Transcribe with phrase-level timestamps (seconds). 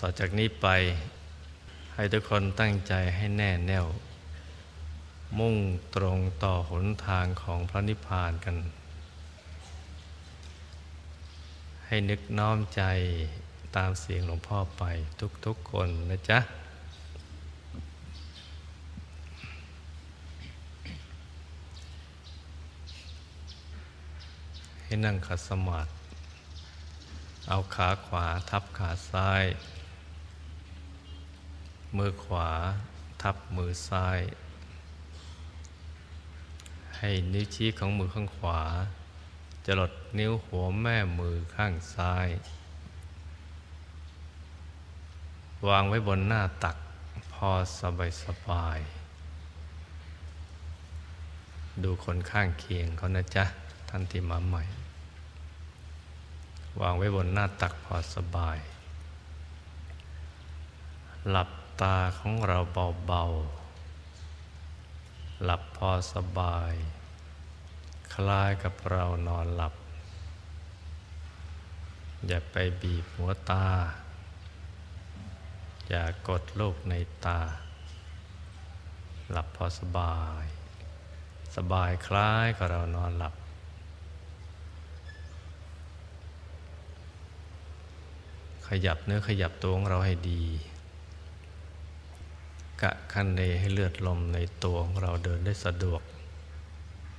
[0.00, 0.68] ต่อจากนี้ไป
[1.94, 3.86] ให้ทุกคนตั้งใจให้แน่แน่ว
[5.38, 5.56] มุ่ง
[5.94, 8.56] ตรงต่อหนทางของพระนิพพานกัน
[11.86, 12.82] ให้นึกน้อมใจ
[13.76, 14.82] ตามเสียงหลวงพ่อไป
[15.46, 16.38] ทุกๆคนนะจ๊ะ
[24.84, 25.90] ให้นั่งขัดสมาธิ
[27.48, 29.44] เอาขาขวาทับขาซ้าย
[31.98, 32.50] มือขวา
[33.22, 34.20] ทับมือซ้าย
[36.98, 38.60] ให้นิ้วชี้ของมือข้างขวา
[39.64, 42.28] จะหลดนิ้วหัวแม่มือข้างซ้าย
[45.68, 46.76] วางไว้บนหน้าตัก
[47.32, 48.78] พอสบายสบาย
[51.82, 53.44] ดูคนข้างเคียงเขานะจ๊ะ
[53.88, 54.62] ท่านที่มาใหม่
[56.80, 58.58] วางไว้บนหน้าตักพอสบาย
[61.30, 61.48] หลับ
[61.82, 62.58] ตาของเรา
[63.06, 66.72] เบาๆ หลับพอสบาย
[68.14, 69.74] คล้ายกับเรานอนหลับ
[72.26, 73.66] อย่าไปบีบหัวตา
[75.88, 76.94] อย่ากดลูกใน
[77.24, 77.40] ตา
[79.30, 80.44] หลับพอสบาย
[81.56, 83.34] สบายคล้ายกับเรานอนหลับ
[88.68, 90.42] ขยับเนื้อขยับตัวของเราให้ดี
[92.82, 96.02] กะคันเนให้เลือดลมในตัวของเราเดินได้สะดวก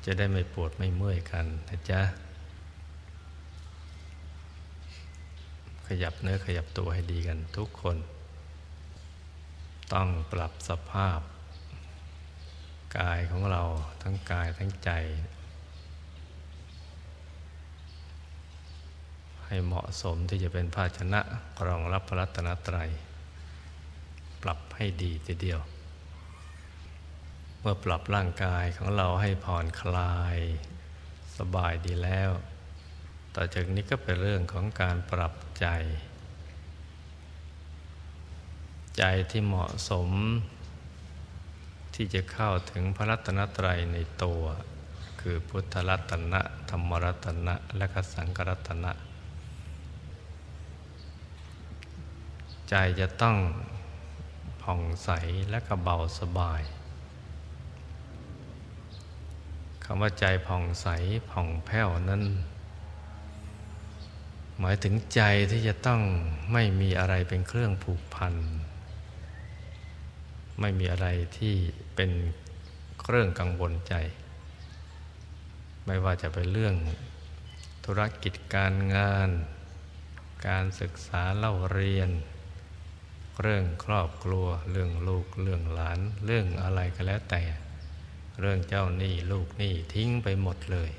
[0.05, 2.01] จะได้ไม่ปวดไม่เมื่อยกันนะจ๊ะ
[5.87, 7.97] ขยับเนื้อขยับตัวให้ดีกันทุกคน
[9.93, 11.19] ต้องปรับสภาพ
[12.97, 13.61] กายของเรา
[14.01, 14.91] ทั้งกายทั้งใจ
[19.47, 21.21] ให้เหมาะสมที่จะเป็นภาชนะ
[21.67, 22.89] รองรับพระรัตนตรัย
[24.45, 25.59] ปรับให้ดีทีเดียว
[27.59, 30.37] เมื่อปรับร่างกายของเราให้ผ่อนคลาย
[31.37, 32.31] สบายดีแล้ว
[33.35, 35.67] ต่อจากนี้ก็เป็นเรื่องของการปรับใจ
[38.97, 40.09] ใจที่เหมาะสม
[41.95, 44.43] ที่จะเข้าถึงพระรัตนตรัยในตัว
[45.19, 48.91] คือพุทธรัตนะ ธรรมรัตนะ และกสังฆรัตนะ
[52.69, 53.37] ใจจะต้อง
[54.65, 55.09] ผ่องใส
[55.49, 56.61] และก็เบาสบาย
[59.83, 60.87] คำว่าใจผ่องใส
[61.31, 62.23] ผ่องแผ้วนั้น
[64.59, 65.21] หมายถึงใจ
[65.51, 66.01] ที่จะต้อง
[66.53, 68.33] ไม่มีอะไรเป็นเครื่องผูกพัน
[70.61, 71.55] ไม่มีอะไรที่
[71.95, 72.11] เป็น
[73.01, 73.93] เครื่องกังวลใจ
[75.85, 76.75] ไม่ว่าจะเป็นเรื่อง
[77.85, 79.29] ธุรกิจการงาน
[80.47, 82.09] การศึกษาเล่าเรียน
[83.41, 87.43] เรื่องครอบครัว เรื่องลูกเรื่องหลาน เรื่องอะไรก็แล้วแต่
[88.39, 90.91] เรื่องเจ้าหนี้ลูกหนี้ทิ้งไปหมดเลย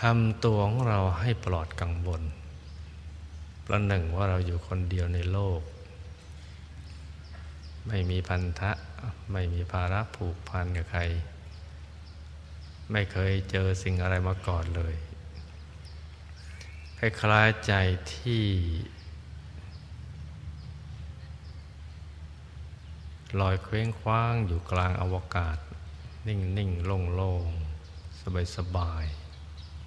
[0.00, 2.22] ทำตัวของเราให้ปลอดกังวล
[3.66, 5.60] ประหนึ่งว่าเราอยู่คนเดียวในโลก
[7.88, 8.72] ไม่มีพันธะ
[9.32, 11.02] ไม่มีภาระผูกพันกับใคร
[12.92, 14.94] ไม่เคยเจอสิ่งอะไรมาก่อนเลย
[16.98, 17.74] คล้ายๆใจ
[18.14, 18.42] ที่
[23.40, 25.58] ลอยเคว้งคว้างอยู่กลางอวกาศ
[26.26, 29.04] นิ่งๆโล่งๆสบาย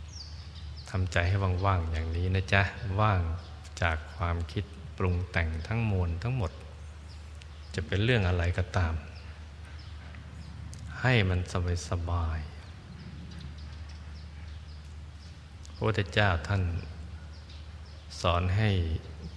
[0.03, 1.35] ๆทำใจให้
[1.65, 2.63] ว่างๆอย่างนี้นะจ๊ะ
[2.99, 3.21] ว่าง
[3.81, 4.63] จากความคิด
[4.97, 6.51] ปรุงแต่งทั้งมวลทั้งหมด
[7.75, 8.93] จะเป็นเรื่องอะไรก็ตาม
[11.01, 11.39] ให้มัน
[11.89, 12.53] สบายๆ
[15.73, 16.63] พระพุทธเจ้าท่าน
[18.21, 18.69] สอนให้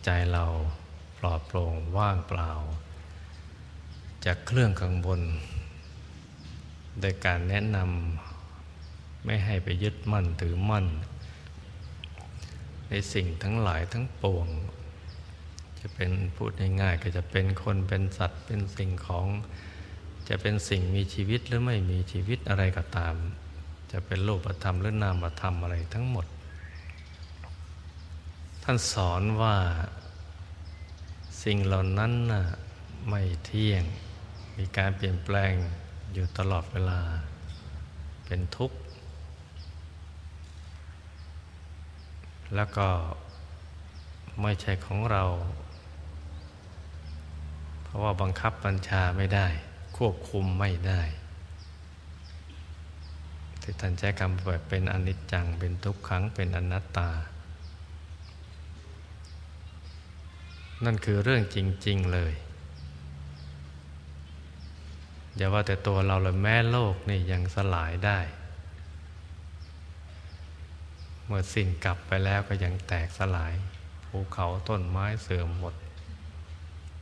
[0.05, 0.45] ใจเรา
[1.19, 2.51] ปลอดโปร่งว่างเปล่า
[4.25, 5.21] จากเครื่องกังวล
[7.01, 10.87] โดยการแนะนำไม่ให้ไปยึดมั่นถือมั่น
[12.89, 14.47] ในสิ่งทั้งหลายทั้งปวง
[15.81, 16.53] จะเป็นพูด
[16.83, 19.27] ง่ายๆก็จะเป็นคนเป็นสัตว์เป็นสิ่งของ
[20.29, 23.15] จะเป็นสิ่งมีชีวิตหรือไม่มีชีวิตอะไรก็ตาม
[23.93, 26.27] จะเป็นรูปธรรมหรือนามธรรมอะไรทั้งหมด
[28.63, 29.57] ท่านสอนว่า
[31.43, 32.45] สิ่งเหล่านั้นน่ะ
[33.09, 33.85] ไม่เที่ยง
[34.63, 35.53] มีการเปลี่ยนแปลง
[36.13, 37.01] อยู่ตลอดเวลา
[38.27, 38.79] เป็นทุกข์
[42.55, 42.89] แล้วก็
[44.43, 45.25] ไม่ใช่ของเรา
[47.83, 49.47] เพราะว่าบังคับบัญชาไม่ได้
[49.97, 51.03] ควบคุมไม่ได้
[53.63, 57.11] ที่ท่านใช้คำแบบเป็นอนิจจัง เป็นทุกขัง เป็นอนัตตา
[60.85, 61.57] นั่นคือเรื่องจ
[61.89, 62.35] ริง ๆ เลย
[65.37, 68.19] อย่าว่าแต่ตัวเราเลยแม้โลกนี่ยังสลายได้
[71.27, 73.55] เมื่อสิ้นกลับไปแล้วก็ยังแตกสลาย
[74.09, 75.75] ภูเขาต้นไม้เสื่อมหมด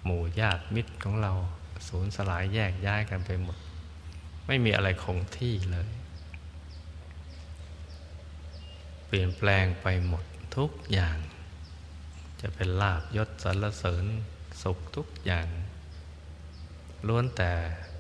[0.04, 1.32] หมู่ญาติมิตรของเรา
[1.88, 3.56] สูญสลายแยกย้ายกันไปหมด
[4.46, 5.88] ไม่มีอะไรคงที่เลย
[9.06, 10.24] เปลี่ยนแปลงไปหมด
[10.56, 11.18] ทุกอย่าง
[12.40, 14.04] จะเป็นลาบยศสรรเสริญ
[14.62, 15.48] สุขทุกอย่าง
[17.06, 17.52] ล้วนแต่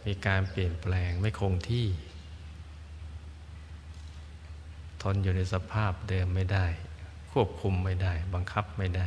[0.08, 1.86] มีการเปลี่ยนแปลงไม่คงที่
[5.02, 6.66] ทนอยู่ในสภาพเดิมไม่ได้
[7.32, 9.06] ควบคุมไม่ได้ บังคับไม่ได้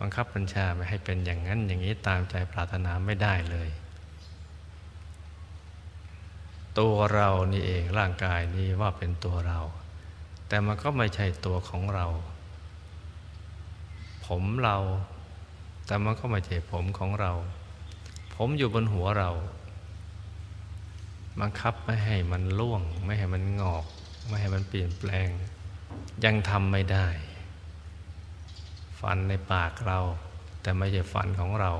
[0.00, 3.68] บังคับบัญชาไม่ให้เป็นอย่างนั้นอย่างนี้ตามใจปรารถนาไม่ได้เลย
[6.78, 9.60] ตัวเรานี่เองร่างกายนี้ว่าเป็นตัวเรา
[10.48, 12.06] แต่มันก็ไม่ใช่ตัวของเรา
[14.26, 14.76] ผมเรา
[15.86, 17.32] แต่มันก็ไม่ใช่ผมของเรา
[18.34, 19.30] ผมอยู่บนหัวเรา
[21.40, 23.84] บังคับไม่ให้มันล่วง ไม่ให้มันงอก
[24.28, 25.28] ไม่ให้มันเปลี่ยนแปลง
[26.24, 27.06] ยังทำไม่ได้
[29.00, 29.98] ฟันในปากเรา
[30.62, 31.72] แต่ไม่ใช่ฟันของเรา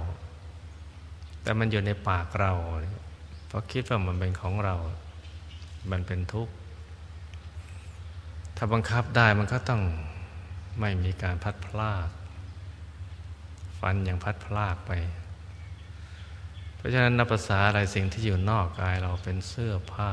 [1.43, 2.53] แต่มันอยู่ในปากเรา
[3.47, 4.75] เพราะคิดว่ามันเป็นของเรา
[5.91, 6.55] มันเป็นทุกข์
[8.57, 9.83] ถ้าบังคับได้มันก็ต้อง
[10.81, 12.09] ไม่มีการพัดพลาก
[13.81, 14.93] ฟันยังพัดพลากไป
[16.85, 20.11] ราะฉะนั้นนับภาษาอะไรสิ่งที่อยู่นอกกายเราเป็นเสื้อผ้า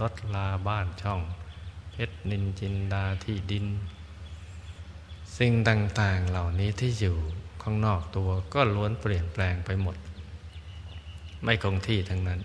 [0.00, 1.20] รถลาบ้านช่อง
[1.92, 3.66] เพชรนินจินดาที่ดิน
[5.38, 7.16] สิ่งต่างๆเหล่านี้ที่อยู่
[7.62, 9.96] ข้างนอกตัวก็ล้วนเปลี่ยนแปลงไปหมด
[11.44, 12.40] ไม่คงที่ทั้งนั้น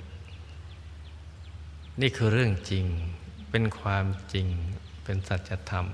[2.01, 2.85] นี่คือเรื่องจริง
[3.49, 4.47] เป็นความจริง
[5.03, 5.85] เป็นสัจธรรม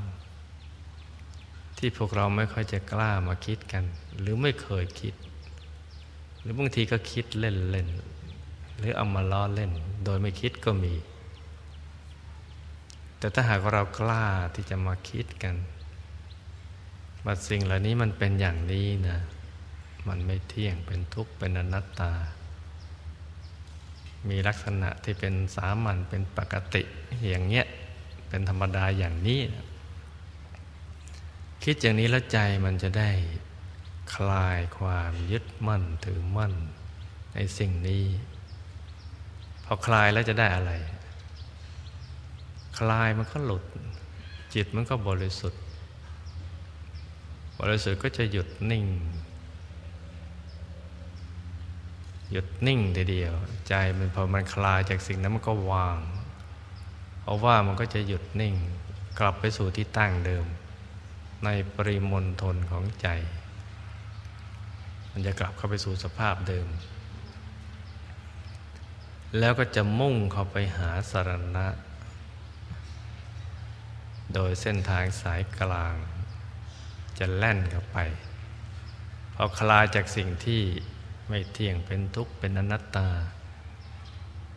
[1.78, 3.84] ที่พวกเราไม่ค่อยจะกล้ามาคิดกัน
[4.20, 5.14] หรือไม่เคยคิด
[6.50, 7.88] รือบางทีก็คิดเล่นเล่น
[8.78, 9.72] หรือเอามาล้อเล่น
[10.06, 10.94] โดยไม่คิดก็มี
[13.18, 15.56] แต่ถ้าหากเรากล้าที่จะมาคิดกัน
[17.26, 19.18] ว่าสิ่งเหล่านี้มันเป็นอย่างนี้นะ
[20.08, 22.14] มันไม่เที่ยงเป็นทุกข์เป็นอนัตตา
[24.30, 26.84] มีลักษณะที่เป็นสามัญเป็นปกติ
[27.30, 27.66] อย่างเงี้ย
[28.30, 29.40] เป็นธรรมดาอย่างนี้
[31.64, 33.10] คิดอย่างนี้แล้วใจมันจะได้
[34.16, 36.54] คลายความยึดมั่นถือมั่น
[37.34, 38.04] ในสิ่งนี้
[39.66, 40.72] พอคลายแล้วจะได้อะไร
[42.80, 43.64] คลายมันก็หลุด
[44.54, 45.62] จิตมันก็บริสุทธิ์
[47.60, 48.86] บริสุทธิ์ก็จะหยุดนิ่ง
[52.32, 53.34] หยุดนิ่งทีเดียว
[53.68, 56.00] ใจมันพอมันคลายจากสิ่งนั้นมันก็วาง
[57.22, 58.56] เพราะว่ามันก็จะหยุดนิ่ง
[59.20, 60.46] กลับไปสู่ที่ตั้งเดิม
[61.44, 63.08] ในปริมณฑลของใจ
[65.12, 66.68] มันจะกลับเข้าไปสู่สภาพเดิม
[69.40, 71.68] แล้วก็จะมุ่งเข้าไปหาสารณะ
[74.34, 75.96] โดยเส้นทางสายกลาง
[77.20, 77.98] จะแล่นเข้าไป
[79.36, 80.62] พอคลายจากสิ่งที่
[81.28, 83.10] ไม่เที่ยงเป็นทุกข์เป็นอนัตตา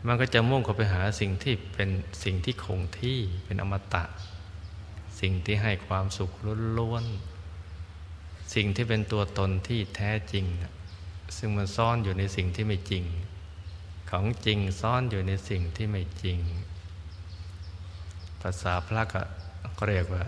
[0.07, 1.91] มันก็จะมุ่งเข้าไปหาสิ่งที่เป็น
[2.25, 4.05] สิ่งที่คงที่เป็นอมตะ
[5.21, 6.31] สิ่งที่ให้ความสุข
[6.79, 7.30] ล้วนๆ
[8.55, 10.47] สิ่งที่เป็นตัวตนที่แท้จริง
[11.37, 13.05] ซึ่งมันซ่อนอยู่ในสิ่งที่ไม่จริง
[14.11, 16.39] ของจริงซ่อนอยู่ในสิ่งที่ไม่จริง
[18.43, 19.03] ภาษาพระ
[19.79, 20.25] ก็เรียกว่า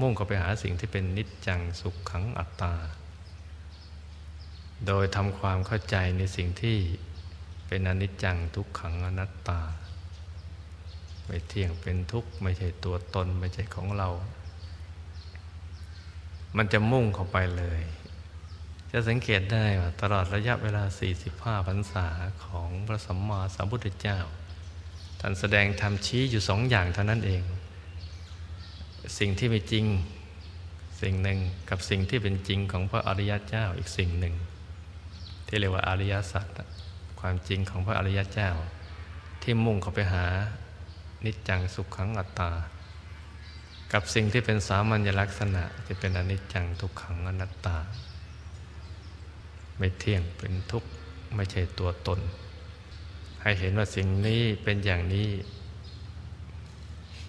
[0.00, 2.74] มุ่งเข้าไปหาสิ่งที่เป็นนิจจังสุขขังอัตตา
[4.86, 6.78] โดยทำความเข้าใจในสิ่งที่
[7.68, 9.60] เป็นอนิจจังทุกขังอนัตตา
[11.26, 14.08] ไม่เที่ยงเป็นทุกข์ไม่ใช่ตัวตนไม่ใช่ของเรา
[16.56, 17.80] มันจะมุ่งเข้าไปเลย
[18.92, 20.84] จะสังเกตได้ว่าตลอดระยะเวลา
[21.26, 22.06] 45พรรษา
[22.44, 24.18] ของพระสัมมาสัมพุทธเจ้า
[25.20, 27.42] ท่านแสดงธรรมชี้อยู่สองอย่างเท่านั้นเอง
[29.18, 29.86] สิ่งที่ไม่จริง
[31.00, 31.38] สิ่งหนึ่ง
[31.70, 34.34] กับสิ่งที่เป็นจริงของพระอริยเจ้าอีกสิ่งหนึ่ง
[35.46, 36.46] ที่เรียกว่าอริยสัจ
[37.20, 38.50] ความจริงของพระอริยเจ้า
[39.42, 40.26] ที่มุ่งเข้าไปหา
[41.24, 42.50] นิจจังสุขขังอัตตา
[43.92, 47.78] กับสิ่งที่เป็นสามัญลักษณะจะเป็นอนิจจังทุกขังอนัตตา
[49.78, 50.90] ไม่เที่ยงเป็นทุกข์
[51.34, 52.20] ไม่ใช่ตัวตน
[53.42, 55.28] ให้เห็นว่าสิ่งนี้เป็นอย่างนี้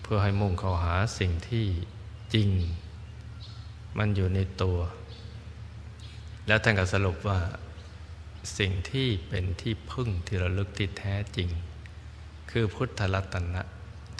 [0.01, 1.65] เพื่อให้มุ่งเข้าหาสิ่งที่
[2.33, 2.49] จริง
[3.97, 4.77] มันอยู่ในตัว
[6.47, 7.39] แล้วท่านก็สรุปว่า
[8.57, 11.49] สิ่งที่เป็นที่พึ่งที่ระลึกที่แท้จริง
[12.51, 13.61] คือพุทธรัตนะ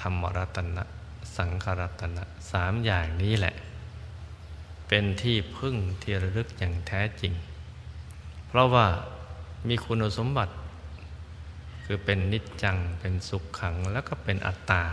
[0.02, 0.84] ธรรมรัตนะ
[1.38, 3.56] สังขรัตนะสามอย่างนี้แหละ
[4.88, 7.34] เป็นที่พึ่งที่ระลึกอย่างแท้จริง
[8.48, 8.88] เพราะว่า
[9.68, 10.54] มีคุณสมบัติ
[11.86, 14.84] คือเป็นนิจจังเป็นสุขขังแล้วก็เป็นอัตตา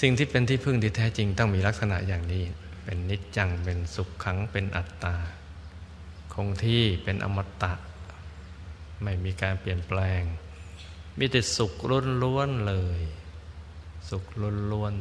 [0.00, 2.44] สิ่งที่เป็นที่พึ่งที่แท้จริงต้องมีลักษณะอย่างนี้
[2.84, 5.16] เป็นนิจจังเป็นสุขขังเป็นอัตตา
[6.34, 7.72] คงที่เป็นอมตะ
[9.02, 10.22] ไม่มีการเปลี่ยนแปลง
[11.18, 11.72] มีแต่สุข
[12.22, 13.00] ล้วนๆเลย
[14.08, 14.24] สุข
[14.72, 14.94] ล้วน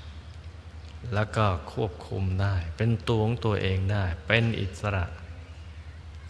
[0.00, 5.04] ๆ แล้วก็ควบคุมได้ เป็นตัวของตัวเองได้ เป็นอิสระ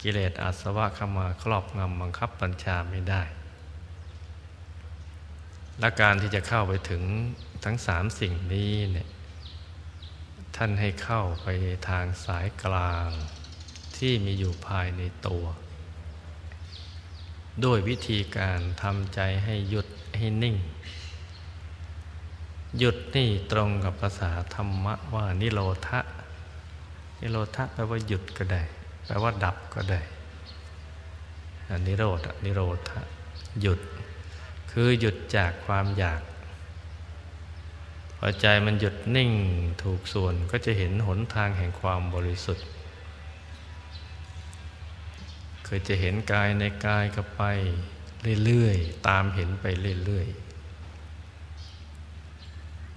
[0.01, 3.23] กิเลสอาสวะเข้ามาครอบงำบังคับบัญชาไม่ได้
[5.79, 7.03] และการที่จะเข้าไปถึง
[7.63, 9.07] ทั้งสามสิ่งนี้เนี่ย
[10.55, 11.47] ท่านให้เข้าไป
[11.89, 13.09] ทางสายกลาง
[13.97, 15.45] ที่มีอยู่ภายในตัว
[17.63, 20.55] ด้วยวิธีการทำใจให้หยุดให้นิ่ง
[22.77, 25.99] หยุดนี่ตรงกับภาษาธรรมะว่านิโรธะ
[27.19, 28.63] นิโรธะแปลว่าหยุดก็ได้
[29.05, 30.01] แปลว่าดับก็ได้
[31.69, 33.01] นนิโรธนิโรธะ
[33.61, 33.79] หยุด
[34.71, 36.21] คือหยุดจากความอยาก
[38.17, 39.31] พอใจมันหยุดนิ่ง
[39.83, 42.65] ถูกส่วนก็จะเห็นหนทางแห่งความบริสุทธิ์
[45.65, 47.41] คือจะเห็นกายในกายก็ไป
[48.45, 49.65] เรื่อยๆ ตามเห็นไป
[50.05, 50.44] เรื่อยๆ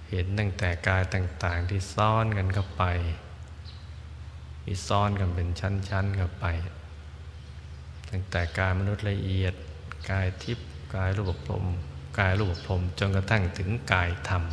[0.09, 2.83] เห็นตั้งแต่กายต่างๆที่ซ่อนกันเข้าไป
[4.65, 6.45] มีซ่อนกันเป็นชั้นๆกันไป
[8.09, 9.53] ตั้งแต่กายมนุษย์ละเอียด
[10.09, 11.63] กายทิพย์กายรูปภพ
[12.19, 14.43] กายรูปภพจนกระทั่งถึงกายธรรม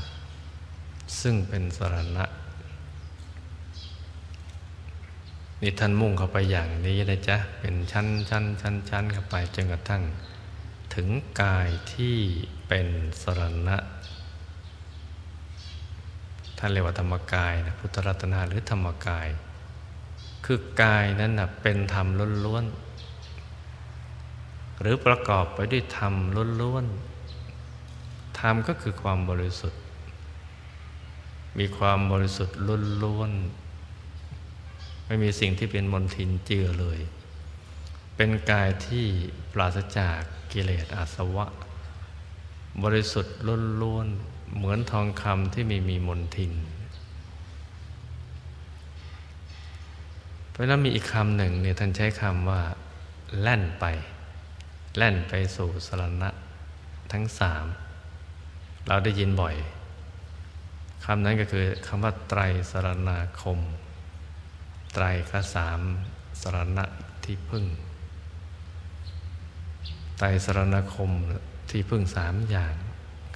[1.21, 2.25] ซึ่งเป็นสรณะ
[5.63, 10.03] นี่ท่านมุ่งเข้าไปอย่างนี้นะจ๊ะ เป็นชั้นชั้นชั้นชั้นเข้าไปจนกระทั่ง
[10.95, 11.09] ถึง
[11.43, 12.17] กายที่
[12.69, 12.89] เป็น
[13.23, 13.77] สรณะ
[16.59, 19.29] ท่านเรียกว่าธรรมกายนะพุทธรัตนาหรือธรรมกาย
[20.45, 22.07] คือกายนั้นนะเป็นธรรม
[22.45, 26.15] ล้วนๆหรือประกอบไปด้วยธรรม
[26.61, 29.81] ล้วนๆธรรมก็คือความบริสุทธิ์
[31.59, 32.57] มีความบริสุทธิ์
[33.05, 37.01] ล้วนๆไม่มีสิ่งที่เป็นมลทินเจือเลย
[38.17, 39.07] เป็นกายที่
[39.53, 40.21] ปราศจาก
[40.53, 41.47] กิเลสอาสวะ
[42.83, 43.35] บริสุทธิ์
[43.83, 46.53] ล้วนๆ เหมือนทองคำที่ไม่มีมลทิน
[50.51, 52.63] เพราะนั้นมีอีกคำหนึ่งเนี่ยท่านใช้คำว่า
[53.41, 53.85] แล่นไป
[54.97, 56.31] แล่นไปสู่สรณะ
[57.13, 57.67] ทั้งสาม
[58.89, 59.55] เราได้ยินบ่อย
[61.05, 63.59] คำนั้นก็คือคำว่าไตรสรณาคม
[64.95, 65.81] ไตรก็สาม
[66.41, 66.85] สรณะ
[67.25, 67.65] ที่พึ่ง
[70.19, 71.11] ไตรสรณคม
[71.71, 72.75] ที่พึ่งสามอย่าง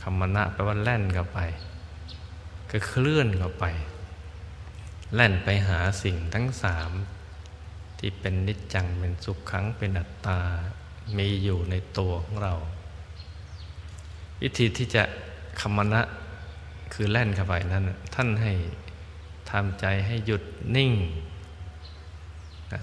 [0.03, 1.39] คำมณะแปลว่าแล่นเข้าไป
[2.71, 3.65] ก็เคลื่อนเข้าไป
[5.15, 6.91] แล่นไปหาสิ่งทั้งสาม
[7.99, 10.41] ที่เป็นนิจจังเป็นสุขขังเป็นอัตตา
[11.17, 12.55] มีอยู่ในตัวของเรา
[14.43, 15.03] วิธีที่จะ
[15.61, 16.01] คมณะ
[16.93, 18.53] คือแล่นเข้าไปนั้น ท่านให้
[19.51, 20.45] ทำใจให้หยุด
[20.77, 20.93] นิ่ง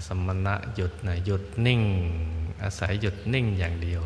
[0.06, 1.82] สมณะหยุดนะหยุดนิ่ง
[2.62, 4.02] อาศัยหยุดนิ่งอย่างเดียว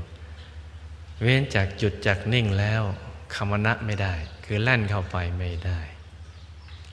[1.22, 2.82] เว้นจากจุดจากนิ่งแล้ว
[3.34, 4.14] คมณะไม่ได้
[4.44, 5.80] คือแล่นเข้าไปไม่ได้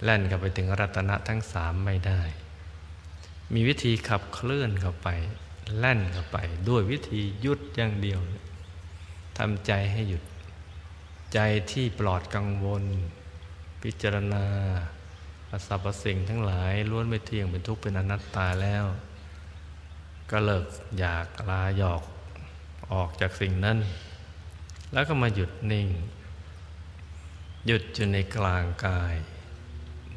[0.04, 2.22] แล่นเข้าไปถึงรัตนะทั้งสามไม่ได้
[3.54, 5.08] มีวิธีขับเคลื่อนเข้าไป
[5.78, 6.38] แล่นเข้าไป
[6.70, 8.20] ด้วยวิธีหยุดอย่างเดียว
[9.38, 10.24] ทำใจให้หยุด
[11.34, 11.40] ใจ
[11.72, 12.84] ที่ปลอดกังวล
[13.84, 14.46] พิจารณา
[15.68, 18.86] สรรพสิ่งทั้งหลายล้วนไม่เที่ยงเป็นทุกข์เป็นอนัตตาแล้ว
[20.32, 20.66] ก็เลิก
[21.00, 22.04] อยากลาหยอก
[22.94, 23.78] ออกจากสิ่งนั้น
[24.93, 25.88] แล้วก็มาหยุดนิ่ง
[27.65, 29.15] หยุดอยู่ในกลางกาย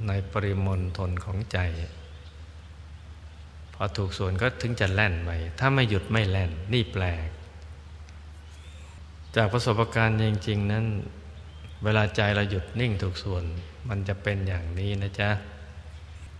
[0.06, 1.58] ในปริมณฑลของใจ
[3.74, 7.28] พอถูกส่วนก็ถึงจะแล่นไป ถ้าไม่หยุดไม่แล่น นี่แปลก
[9.36, 10.84] จากประสบการณ์จริง ๆ นั้น
[11.84, 13.44] เวลาใจเราหยุดนิ่งถูกส่วน
[13.88, 15.30] มันจะเป็นอย่างนี้นะจ๊ะ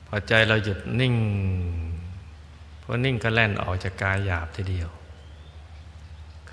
[0.07, 1.15] พอใจเราหยุดนิ่ง
[2.83, 4.91] พอนิ่งก็แล่นออกจากกายหยาบทีเดียว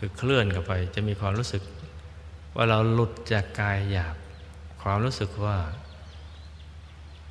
[0.01, 1.63] คือเคลื่อนเข้าไปจะมีความรู้สึก
[2.55, 4.15] ว่าเราหลุดจากกายหยาบ
[4.81, 5.57] ความรู้สึกว่า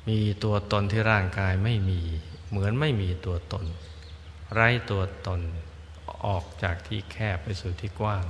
[0.07, 2.01] มีตัวตนที่ร่างกายไม่มี
[2.49, 3.65] เหมือนไม่มีตัวตน
[4.53, 5.41] ไร้ตัวตน
[6.25, 8.25] ออกจากที่แคบไปสู่ที่กว้าง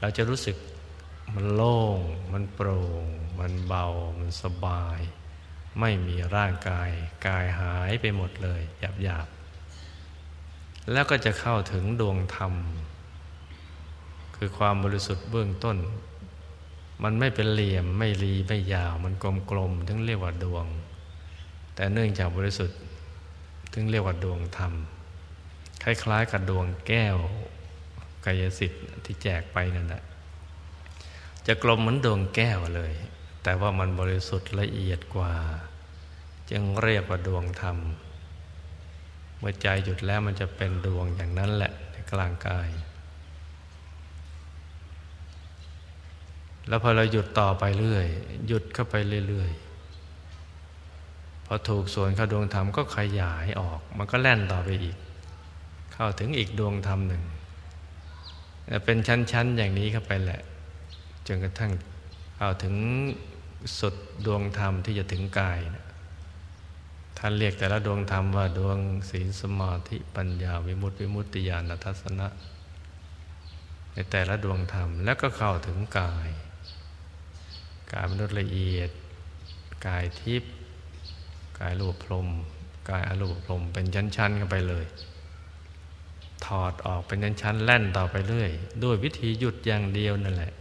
[0.00, 0.56] เราจะรู้สึก
[1.34, 1.98] มันโล่ง
[2.32, 3.04] มันโปร่ง
[3.38, 3.86] มันเบา
[4.18, 5.00] มันสบาย
[5.80, 6.90] ไม่มีร่างกาย
[7.26, 9.28] กายหายไปหมดเลยหยาบหยาบ
[10.92, 12.54] แล้วก็จะเข้าถึงดวงธรรม
[14.36, 15.76] คือความบริสุทธิ์เบื้องต้น
[17.02, 19.14] มันไม่เป็นเหลี่ยมไม่รีไม่ยาว มัน
[19.50, 20.66] กลมๆถึงเรียกว่าดวง
[21.74, 22.78] แต่เนื่องจากบริสุทธิ์
[23.72, 24.72] ถึงเรียกว่าดวงธรรม
[25.82, 27.16] คล้ายๆกับดวงแก้ว
[28.24, 30.02] กายสิทธิ์ที่แจกไปนั่นแหละ
[31.46, 32.92] จะกลมเหมือนดวงแก้วเลย
[33.42, 35.32] แต่ว่ามันบริสุทธิ์ละเอียดกว่า
[36.50, 37.76] จึงเรียกว่าดวงธรรม
[39.38, 42.68] เมื่อใจหยุดแล้วมันจะเป็นดวงอย่างนั้นแหละในกลางกาย
[46.68, 48.06] แล้วพอเราหยุดต่อไปเรื่อย
[48.46, 48.94] หยุดเข้าไป
[49.28, 54.96] เรื่อยๆพอถูกส่วนเข้าดวงธรรมก็ขยายออก มันก็แล่นต่อไปอีก
[55.92, 57.22] เข้าถึงอีกดวงธรรมหนึ่ง
[58.84, 60.40] เป็นชั้นๆอย่างนี้เข้าไปแหละ
[61.26, 61.72] จนกระทั่ง
[62.38, 62.74] เอาถึง
[63.78, 63.94] สุด
[64.26, 65.86] ดวงธรรมที่จะถึงกายนะ
[67.18, 68.78] ท่านเรียกแต่ละดวงธรรมว่าดวง
[69.10, 72.28] ศีลสมาธิปัญญาวิมุตติวิมุตติญาณทัศนะ
[73.92, 76.28] ในแต่ละดวงธรรมแล้วก็เข้าถึงกาย
[77.96, 78.90] กายมนุษย์ละเอียด
[79.86, 80.52] กายทิพย์
[81.58, 82.28] กายรูปพรม
[82.90, 84.86] กายอรูปพรมเป็นชั้นๆกันไปเลย
[86.46, 88.50] ถอดออกเป็นชั้นๆแล่นต่อไปเรื่อย
[88.84, 90.52] ด้วยวิธีหยุดอย่างเดียวนั่นแหละ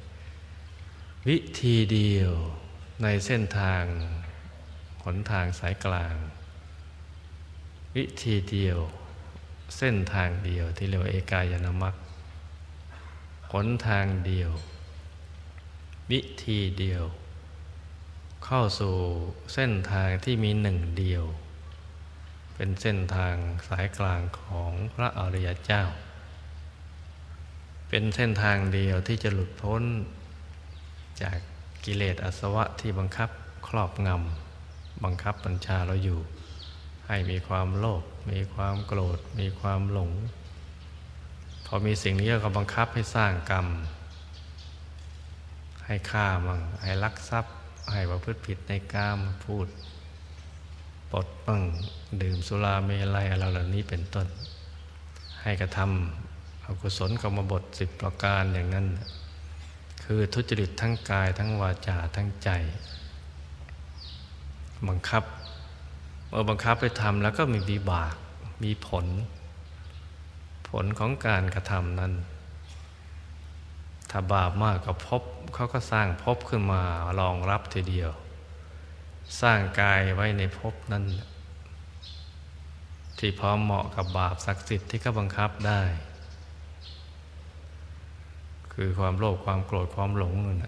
[1.30, 2.34] วิธีเดียว
[3.04, 3.84] ในเส้นทาง
[5.04, 6.16] หนทางสายกลาง
[7.96, 8.80] วิธีเดียว
[9.78, 11.96] เส้นทางเดียวที่เรียกว่าเอกายนามัค
[13.52, 14.52] หนทางเดียว
[16.12, 17.06] วิธีเดียว
[18.50, 18.96] เข้าสู่
[19.54, 21.24] เส้นทางที่มีหนึ่งเดียว
[22.56, 23.36] เป็นเส้นทาง
[23.68, 25.84] สายกลางของพระอริยเจ้า
[27.90, 29.84] เป็นเส้นทางเดียวที่จะหลุดพ้น
[31.22, 31.38] จาก
[31.86, 33.30] กิเลสอสวะที่บังคับ
[33.68, 36.20] ครอบงำบังคับบัญชาเราอยู่
[37.08, 40.12] ให้มีความโลภมีความโกรธ มีความหลง
[41.66, 43.68] พอมีสิ่งนี้ก็บังคับให้สร้างกรรม
[45.86, 47.56] ให้ฆ่ามั่งให้ลักทรัพย์
[47.92, 49.68] ให้ประพฤติผิดในกามพูด
[51.12, 51.62] ปดมั่ง
[52.22, 54.28] ดื่มสุราเมลัยอะไรเหล่านี้เป็นต้น
[55.42, 58.88] ให้กระทำอกุศลกรรมบทสิบประการอย่างนั้น
[60.04, 62.50] คือทุจริตทั้งกายทั้งวาจาทั้งใจ
[64.88, 65.24] บังคับ
[66.28, 68.16] เมื่อบังคับไปทำแล้วก็มีวิบาก
[68.64, 69.06] มีผล
[70.70, 72.14] ผลของการกระทำนั้น
[74.18, 75.24] ถ้าบาปมากก็พบ
[75.54, 76.82] เขาก็สร้างพบขึ้นมา
[77.20, 78.12] รองรับทีเดียว
[79.42, 81.04] สร้างกายไว้ในภพนั้น
[83.20, 85.82] ที่พร้อมเหมาะกับบาปศักดิ์สิทธิ์ที่เขาบังคับได้
[88.74, 90.66] คือความโลภความโกรธความหลงนั่น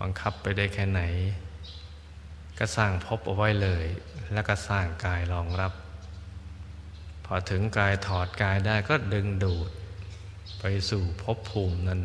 [0.00, 1.02] บังคับไปได้แค่ไหน
[2.58, 3.84] ก็สร้างพบเอาไว้เลย
[4.32, 5.72] แล้วก็สร้างกายรองรับ
[7.24, 9.70] พอถึงกายถอดกายได้ก็ดึงดูด
[10.90, 12.00] สู่ภพภูมินั้น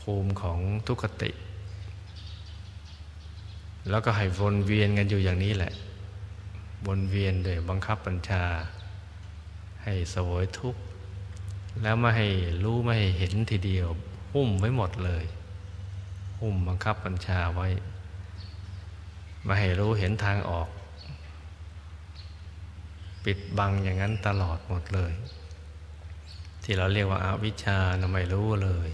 [0.00, 1.30] ภูมิของทุกขติ
[3.90, 5.72] แล้วก็ให้วนเวียนกันอยู่อย่างนี้แหละ
[6.86, 8.44] วนเวียนโดยบังคับบัญชา
[9.82, 10.80] ให้สวยทุกข์
[11.82, 12.28] แล้วไม่ให้
[12.62, 13.88] รู้ไม่ให้เห็นทีเดียว
[14.34, 15.24] หุ้มไว้หมดเลย
[16.40, 17.68] หุ้มบังคับบัญชาไว้
[19.44, 20.68] ไม่ให้รู้เห็นทางออก
[23.24, 25.12] ปิดบังอย่างนั้นตลอดหมดเลย
[26.70, 28.88] ที่เราเรียกว่าอาวิชชาเราไม่รู้เลย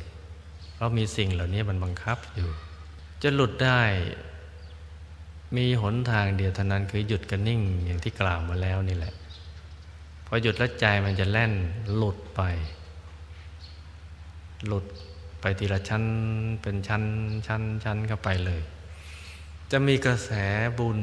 [0.75, 2.49] เพราะมีสิ่งเหล่านี้มันบังคับอยู่
[3.23, 3.83] จะหลุดได้
[5.57, 9.15] มีหนทางเดียวเท่านั้นคือหยุดกันนิ่งอย่างที่กล่าวมาแล้วนี่แหละ
[10.27, 11.53] พอหยุดแล้วใจมันจะแล่น
[11.97, 12.41] หลุดไป
[14.67, 14.85] หลุด
[15.41, 16.05] ไปทีละชั้น
[16.63, 17.05] เป็นชั้น
[17.47, 18.63] ชั้นชั้นเข้าไปเลย
[19.71, 20.31] จะมีกระแส
[20.79, 20.99] บุญ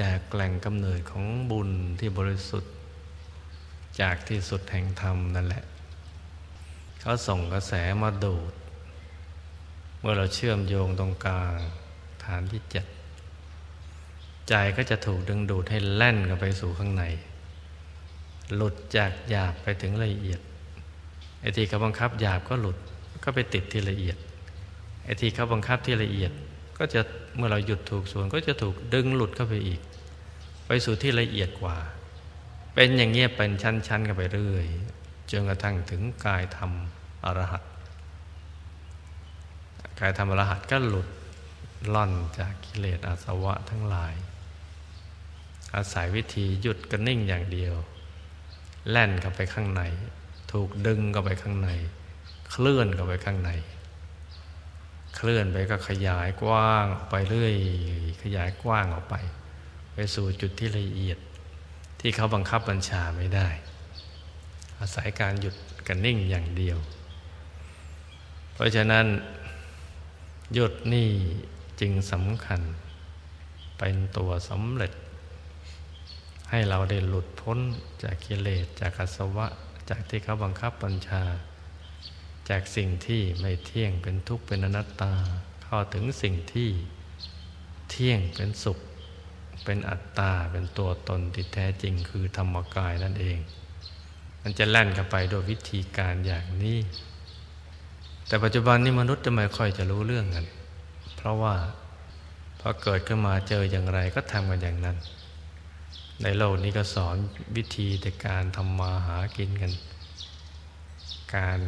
[0.00, 2.72] จากแหล่งกำเนิดของบุญที่บริสุทธิ์
[4.00, 5.64] จากที่สุดแห่งธรรมนั่นแหละ
[7.00, 7.72] เขาส่งกระแส
[8.02, 8.52] มาดูด
[10.00, 11.58] เมื่อเราเชื่อมโยงตรงกลาง
[12.24, 12.86] ฐานที่เจ็ด
[14.48, 17.04] ใจก็จะถูกดึงดูดให้แล่นกันไปสู่ข้างใน
[18.54, 20.40] หลุดจากหยาบไปถึงละเอียด
[21.40, 22.76] ไอ้ที่เขาบังคับหยาบก็หลุด
[23.24, 24.16] ก็ไปติดที่ละเอียด
[25.04, 26.32] ไอ้ที่เขาบังคับที่ละเอียด
[26.78, 27.00] ก็จะ
[27.36, 29.80] เมื่อเราหยุดถูกส่วนก็จะถูกดึงหลุดเข้าไปอีก
[30.66, 31.76] ไปสู่ที่ละเอียดกว่า
[32.74, 34.66] เป็นอย่างเงี้ยเป็นชั้นๆกันไปเรื่อย
[35.30, 36.72] จนกระทั่งถึงกายธรรม
[37.24, 37.62] อรหัต
[40.00, 41.08] กายธรรมอรหัตก็หลุด
[41.94, 44.14] ล่อนจากกิเลสอาสวะทั้งหลาย
[45.74, 47.74] อาศัยวิธีหยุดกันนิ่งอย่างเดียว
[48.90, 49.82] แล่นเข้าไปข้างใน
[50.52, 51.70] ถูกดึงเข้าไปข้างใน
[52.50, 53.50] เคลื่อนเข้าไปข้างใน
[55.16, 57.54] เคลื่อนไปก็ขยายกว้างออกไปเรื่อย
[58.22, 59.14] ขยายกว้างออกไป
[59.94, 61.18] ไปสู่จุดที่ละเอียด
[62.00, 63.48] ที่เขาบังคับบัญชาไม่ได้
[64.78, 65.54] อาศัยการหยุด
[65.86, 66.78] กันนิ่งอย่างเดียว
[68.54, 69.06] เพราะฉะนั้น
[70.54, 71.10] หยุดนี่
[71.80, 72.60] จึงสำคัญ
[73.78, 74.92] เป็นตัวสำเร็จ
[76.50, 77.58] ให้เราได้หลุดพ้น
[78.02, 79.46] จากกิเลสจากอสวะ
[79.90, 81.22] จากที่เขาบังคับบัญชา
[82.50, 85.14] จากสิ่งที่ไม่เที่ยงเป็นทุกข์เป็นอนัตตา
[85.64, 86.70] เข้าถึงสิ่งที่
[87.90, 88.78] เที่ยงเป็นสุข
[89.64, 93.38] เป็นอัตตาเป็นตัวตนที่แท้จริงคือธรรมกายนั่นเอง
[94.42, 96.78] มันจะแล่นกันไปโดยวิธีการอย่างนี้
[98.26, 100.46] แต่ปัจจุบันนี้มนุษย์จะไม่ค่อยจะรู้เรื่องกัน
[101.16, 101.54] เพราะว่า
[102.60, 104.96] พอเกิดขึ้นมาเจออย่างไรก็ทำกันอย่างนั้น
[106.22, 107.16] ในโลกนี้ก็สอน
[107.56, 109.72] วิธีแต่การทำมาหากินกัน
[111.36, 111.60] การ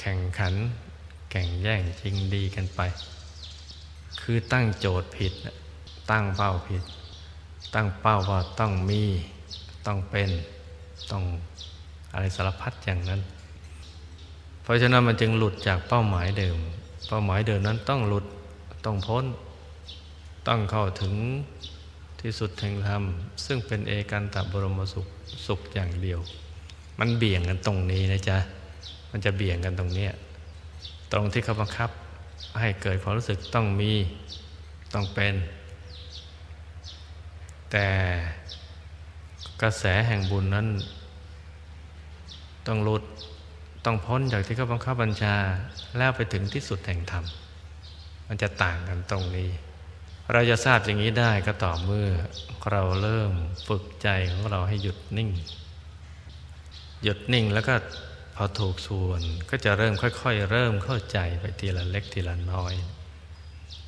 [0.00, 0.54] แข่งขัน
[1.30, 2.80] แข่งแย่งจริงดีกันไป
[4.20, 5.32] คือตั้งโจทย์ผิด
[6.10, 6.82] ตั้งเป้าผิด
[7.74, 9.02] ตั้งเป้าว่าต้องมี
[9.86, 10.30] ต้องเป็น
[11.10, 11.22] ต้อง
[12.12, 13.20] อะไรสารพัดอย่างนั้น
[14.62, 16.56] เพราะฉะนั้นมันจึงหลุดจากเป้าหมายเดิม
[17.08, 18.24] เป้าหมายเดิมนั้นต้องหลุด
[18.84, 19.24] ต้องพ้น
[20.48, 21.14] ต้องเข้าถึง
[22.20, 23.02] ที่สุดแห่งธรรม
[23.46, 25.06] ซึ่งเป็นเอกันตบรมสุข
[25.46, 26.20] สุขอย่างเดียว
[26.98, 28.38] มันเบี่ยงกันตรงนี้นะจ๊ะ
[29.10, 30.08] มันจะเบี่ยงกันตรงนี้
[31.12, 31.90] ตรงที่เขาบังคับ
[32.60, 33.92] ให้เกิดความรู้สึกต้องมี
[34.94, 35.34] ต้องเป็น
[37.76, 37.90] แต่
[39.62, 40.68] กระแสแห่งบุญนั้น
[42.66, 43.04] ต้องหลุด
[43.84, 45.36] ต้องพ้นจากที่เขาบังคับบัญชา
[45.96, 47.24] แล้วไปถึงที่สุดแห่งธรรม
[48.28, 49.50] มันจะต่างกันตรงนี้
[50.32, 52.08] เราจะทราบอย่างนี้ได้ก็ต่อเมื่อ
[52.70, 53.32] เราเริ่ม
[53.68, 55.30] ฝึกใจของเราให้หยุดนิ่ง
[57.02, 57.74] หยุดนิ่งแล้วก็
[58.36, 62.74] พอถูกส่วนก็จะเริ่มค่อยๆ เริ่มเข้าใจไปทีละเล็กทีละน้อย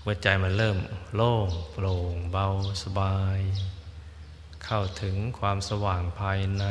[0.03, 0.77] เมื่อใจมันเริ่ม
[1.15, 2.47] โล่งโปร่งเบา
[2.83, 3.41] สบาย
[4.67, 6.65] เข้าถึงความสว่างภายใน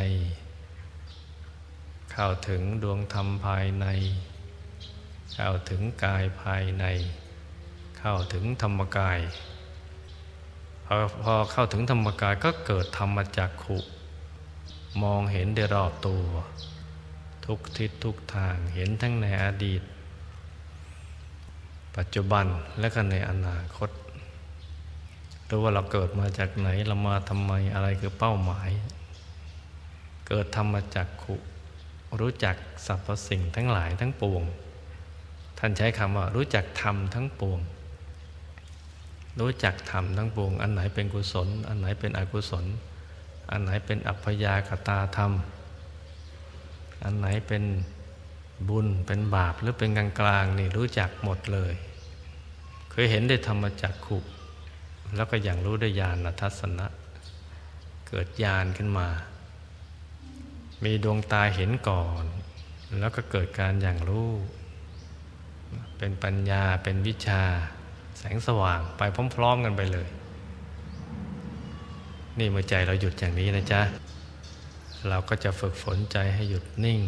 [2.14, 3.88] เข้าถึงดวงธรรมภายใน
[5.34, 6.86] เข้าถึงกายภายใน
[8.00, 9.20] เข้าถึงธรรมกาย
[10.86, 13.78] พอพอเข้าถึงธรรมกายก็เกิดธรรมจักขุ
[15.04, 16.24] มองเห็นได้รอบตัว
[17.46, 19.82] ทุกทิศทุกทางเห็นทั้งในอดีต
[21.96, 22.46] ปัจจุบัน
[22.80, 23.90] และก็ในอนาคต
[25.50, 28.70] รู้ว่าเราเกิดมาจากไหนเรามาทำไมอะไรคือเป้าหมาย
[30.28, 31.36] เกิดธรรมจักขุ
[32.20, 32.56] รู้จัก
[32.86, 34.44] สรรพสิ่งทั้งหลายทั้งปวง
[35.60, 37.60] ท่านใช้คำว่ารู้จักธรรมทั้งปวง
[39.40, 42.66] รู้จักธรรมทั้งปวง อันไหนเป็นกุศล อันไหนเป็นอกุศล
[43.52, 45.32] อันไหนเป็นอัพยากตาธรรม
[47.04, 47.64] อันไหนเป็น
[48.70, 51.74] บุญเป็นบาปหรือเป็นกลางกลางนี่รู้จักหมดเลย
[52.92, 54.18] เคยเห็นได้ธรรมจักขุ
[55.16, 56.88] แล้วก็อย่างรู้ได้ญาณทัศนะ
[58.08, 59.08] เกิดญาณขึ้นมา
[60.84, 62.24] มีดวงตาเห็นก่อน
[63.00, 64.32] แล้วก็เกิดการอย่างรู้
[65.98, 67.42] เป็นปัญญาเป็นวิชา
[68.18, 69.02] แสงสว่างไป
[69.36, 70.08] พร้อม ๆ กันไปเลย
[72.40, 73.82] นี่เมื่อใจเราหยุดอย่างนี้นะจ๊ะ
[75.10, 77.02] เราก็จะฝึกฝนใจให้หยุดนิ่ง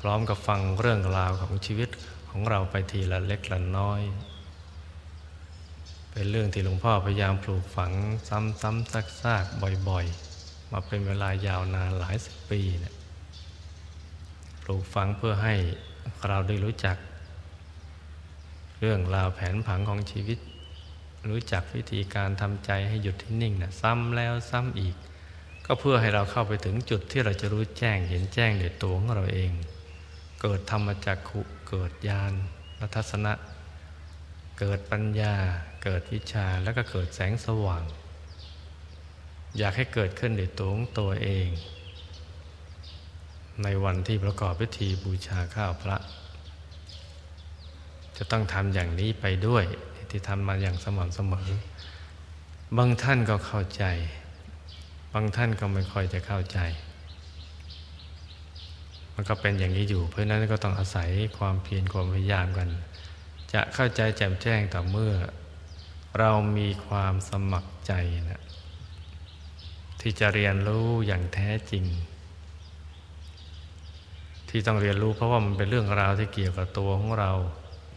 [0.00, 1.88] พร้อมกับฟังเรื่องราวของชีวิต
[2.30, 4.00] ของเราไปทีละเล็กละน้อย
[6.16, 7.92] เป็นเรื่องที่หลวงพ่อพยายามปลูกฝัง
[8.28, 12.94] ซ้ำๆซากๆบ่อยๆ มาเป็นเวลายาวนานหลายสิบปีเนะ
[14.62, 15.54] ปลูกฝังเพื่อให้
[16.28, 16.96] เราได้รู้จัก
[18.80, 20.38] เรื่องราวแผนผังของชีวิต
[21.30, 24.96] รู้จักวิธีการทำใจให้หยุดที่นิ่งนะซ้ำแล้วซ้ำอีก
[25.66, 29.50] ก็เพื่อให้เราเข้าไปถึงจุดที่เราจะรู้แจ้งเห็นแจ้งในตัวของเราเอง
[30.40, 32.32] เกิดธรรมจักขุเกิดญาณ
[32.94, 33.32] ทัศนะ
[34.58, 35.34] เกิดปัญญา
[35.84, 37.84] เกิดวิชาแล้วก็เกิดแสงสว่าง
[39.58, 41.48] อยากให้เกิดขึ้นในตัวของตัวเอง
[43.62, 45.96] ในวันที่ประกอบพิธีบูชาข้าวพระ
[48.16, 49.64] จะต้องทำอย่างนี้ไปด้วย
[50.10, 51.48] ที่ทำมาอย่างสม่ำเสมอ
[52.76, 53.84] บางท่านก็เข้าใจ
[55.12, 56.58] บางท่านก็ไม่ค่อยจะเข้าใจ
[59.14, 62.68] มันก็เป็นอย่างนี้อยู่ เพราะนั้นก็ต้องอาศัยความเพียรความพยายามกัน
[63.52, 65.14] จะเข้าใจแจ่มแจ้งต่อเมื่อ
[66.18, 67.92] เรามีความสมัครใจ
[68.30, 68.42] นะ
[70.00, 71.84] ที่จะเรียนรู้อย่างแท้จริง
[74.48, 77.32] ที่ต้องเรียนรู้เพราะว่ามันเป็นเรื่องราวที่เกี่ยวกับตัวของเรา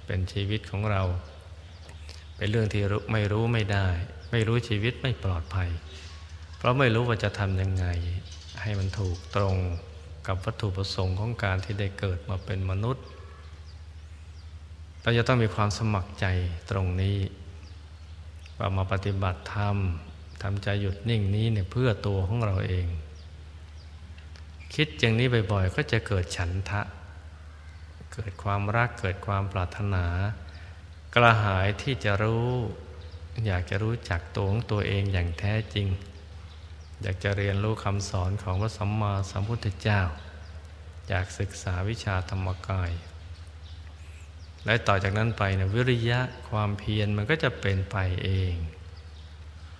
[0.05, 1.03] เป็นชีวิตของเรา
[2.37, 3.87] เป็นเรื่องที่ไม่รู้ไม่ได้
[4.31, 5.69] ไม่รู้ชีวิตไม่ปลอดภัย
[6.57, 7.85] เพราะไม่รู้ว่าจะทำยังไง
[8.61, 9.55] ให้มันถูกตรง
[10.27, 13.05] กับวัตถุประสงค์ของการที่ได้เกิดมาเป็นมนุษย์
[15.01, 16.25] เราจะต้องมีความสมัครใจ
[16.71, 17.17] ตรงนี้
[18.57, 19.77] ว่ามาปฏิบัติธรรม
[20.41, 22.87] ทำใจหยุดนิ่งนี้เนี่ยเพื่อตัวของเราเอง
[24.75, 26.81] คิดอย่างนี้บ่อยๆ ก็จะเกิดฉันทะ
[28.13, 30.05] เกิดความรักเกิดความปรารถนา
[31.15, 32.51] กระหายที่จะรู้
[33.45, 35.87] อยากจะรู้จักตัวของตัวเองอย่างแท้จริง
[37.01, 40.01] อยากจะเรียนรู้คำสอนของพระสัมมาสัมพุทธเจ้า
[41.09, 42.91] อยากศึกษาวิชาธรรมกาย
[44.65, 48.53] และต่อจากนั้นไปเนะวิริยะความเพียรมันก็จะเป็นไปเอง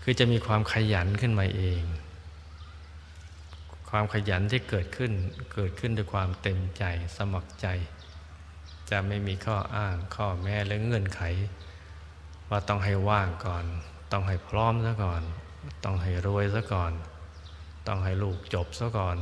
[0.04, 1.84] คือจะมีความขยันขึ้นมาเอง
[3.90, 5.12] ความขยันที่เกิดขึ้น
[5.54, 6.84] เกิดขึ้นด้วยความเต็มใจ
[7.18, 7.68] สมัครใจ
[8.90, 11.22] จะไม่มีข้ออ้างข้อแม้และเงื่อนไข
[12.50, 13.66] ว่าต้องให้ว่างก่อน
[14.12, 15.22] ต้องให้พร้อมซะก่อน
[15.84, 16.92] ต้องให้รวยซะก่อน
[17.88, 19.18] ต้องให้ลูกจบซะก่อน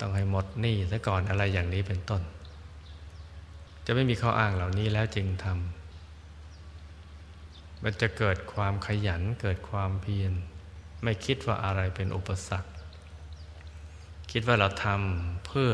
[0.00, 2.22] ต้องให้หมดหนี้ซะก่อนอะไรอย่างนี้เป็นต้น
[3.86, 10.32] จะไม่มีข้ออ้างเหล่านี้แล้วจึงทำมันจะเกิดความขยันเกิดความเพียร
[11.02, 12.70] ไม่คิดว่าอะไรเป็นอุปสรรค
[14.30, 15.70] คิดว่าเราทำเพื่อ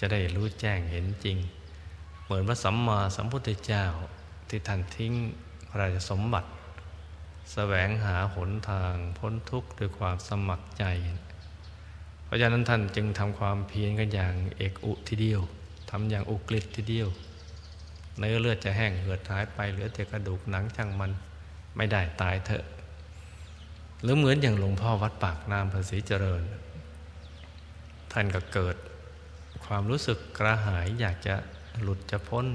[0.00, 1.38] จะได้รู้แจ้งเห็นจริง
[2.24, 3.84] เหมือนพระสัมมาสัมพุทธเจ้า
[4.48, 5.12] ที่ท่านทิ้ง
[5.80, 6.48] ราชสมบัติ
[7.52, 10.84] แสวงหาหนทางพ้นทุกข์ด้วยความสมัครใจ
[12.24, 15.40] เพราะฉะนั้นท่านจึงทำความเพียรกันอย่างเอกอุทีเดียว
[15.90, 17.08] ทำอย่างอุกฤษทีเดียว
[18.18, 21.10] เนื้อเลือดจะแห้งเหือดหายไปเหลือแต่กระดูกหนังช่างมัน
[21.76, 22.64] ไม่ได้ตายเถอะ
[24.02, 26.42] หรือเหมือนอย่างหลวงพ่อวัดปากน้ำภาษีเจริญ
[28.12, 28.76] ท่านก็เกิด
[29.64, 31.34] ความรู้สึกกระหายอยากจะ
[31.82, 32.46] หลุดจะพ้น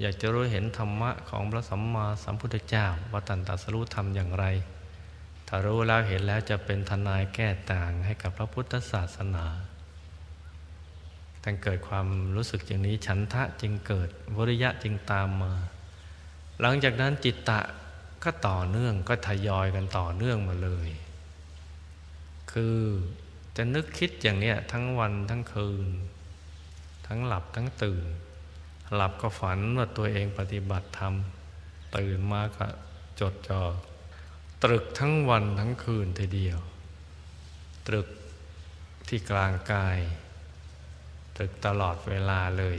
[0.00, 4.44] อยากจะรู้เห็นธรรมะของพระสัมมาสัมพุทธเจ้าว่าตันตัสรู้ธรรมอย่างไร
[5.48, 9.46] ถ้ารู้แล้วเห็นแล้วจะเป็นทนายแก้ต่างให้กับพระพุทธศาสนา
[11.44, 15.52] ตั้งเกิดความรู้สึกอย่างนี้ ฉันทะจึงเกิดวริยะจึงตามมา
[16.60, 17.60] หลังจากนั้นจิตตะ
[18.24, 20.88] ก็ต่อเนื่องก็ทยอยกันต่อเนื่องมาเลย
[22.52, 22.78] คือ
[23.56, 25.88] จะนึกคิดอย่างเนี้ยทั้งวันทั้งคืน
[27.06, 28.04] ทั้งหลับทั้งตื่น
[28.94, 31.14] หลับก็ฝันว่าตัวเองปฏิบัติธรรม
[31.96, 32.66] ตื่นมาก็
[33.20, 33.62] จดจ่อ
[34.62, 36.58] ตรึกทั้งวันทั้งคืนทีเดียว
[37.86, 38.08] ตรึก
[39.08, 39.98] ที่กลางกาย
[41.42, 42.78] รึกตลอดเวลาเลย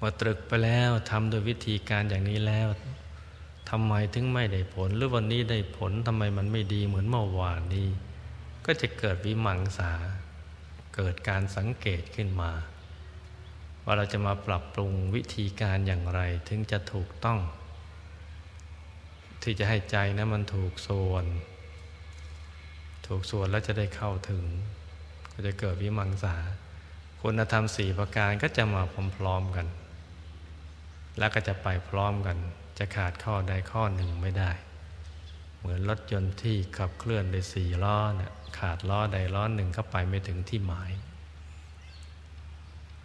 [0.00, 2.68] ว่าตรึกไปแล้วทำโดยวิธีการอย่างนี้แล้ว
[3.70, 7.88] ทำไมถึงไม่ได้ผล หรือวันนี้ได้ผลทำไมมันไม่ดีเหมือนเมื่อวานนี้
[8.66, 9.92] ก็จะเกิดวิมังสา
[10.94, 12.52] เกิดการสังเกตขึ้นมา
[13.84, 17.38] ว่าเราจะมาปรับปรุงวิธีการอย่างไรถึงจะถูกต้อง
[19.42, 21.24] ที่จะให้ใจนะมันถูกส่วน
[23.06, 24.44] ถูกส่วนแล้วจะได้เข้าถึง
[25.40, 26.36] ก็จะเกิดวิมังสา
[27.22, 28.82] คุณธรรมสี่ประการก็จะมา
[29.16, 29.66] พร้อมๆกัน
[31.18, 32.36] แล้วก็จะไปพร้อมกัน
[32.78, 34.50] จะขาดข้อใดข้อหนึ่งไม่ได้
[35.58, 40.90] เหมือนรถยนต์ที่ขับเคลื่อนด้วยสี่ล้อเนี่ยขาดล้อใดล้อหนึ่งก็ไปไม่ถึงที่หมาย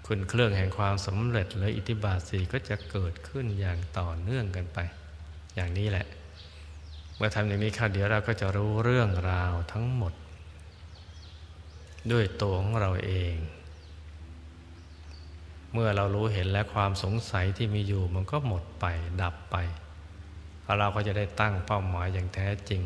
[0.07, 4.79] คุณเครื่องแห่งความสำเร็จหรืออิทธิบาทสีก็จะเกิดขึ้นอย่างต่อเนื่องกันไป
[5.55, 6.05] อย่างนี้แหละ
[7.15, 10.13] เมื่อทำอย่างนี้ค่ะเดี๋ยวเราก็จะรู้เรื่องราวทั้งหมด
[12.11, 13.35] ด้วยตัวของเราเอง
[15.73, 18.85] เมื่อเรารู้เห็นและความสงสัยที่มีอยู่มันก็หมดไป
[19.21, 19.55] ดับไป
[20.79, 22.81] เราก็จะได้ตั้งเป้าหมายอย่างแท้จริง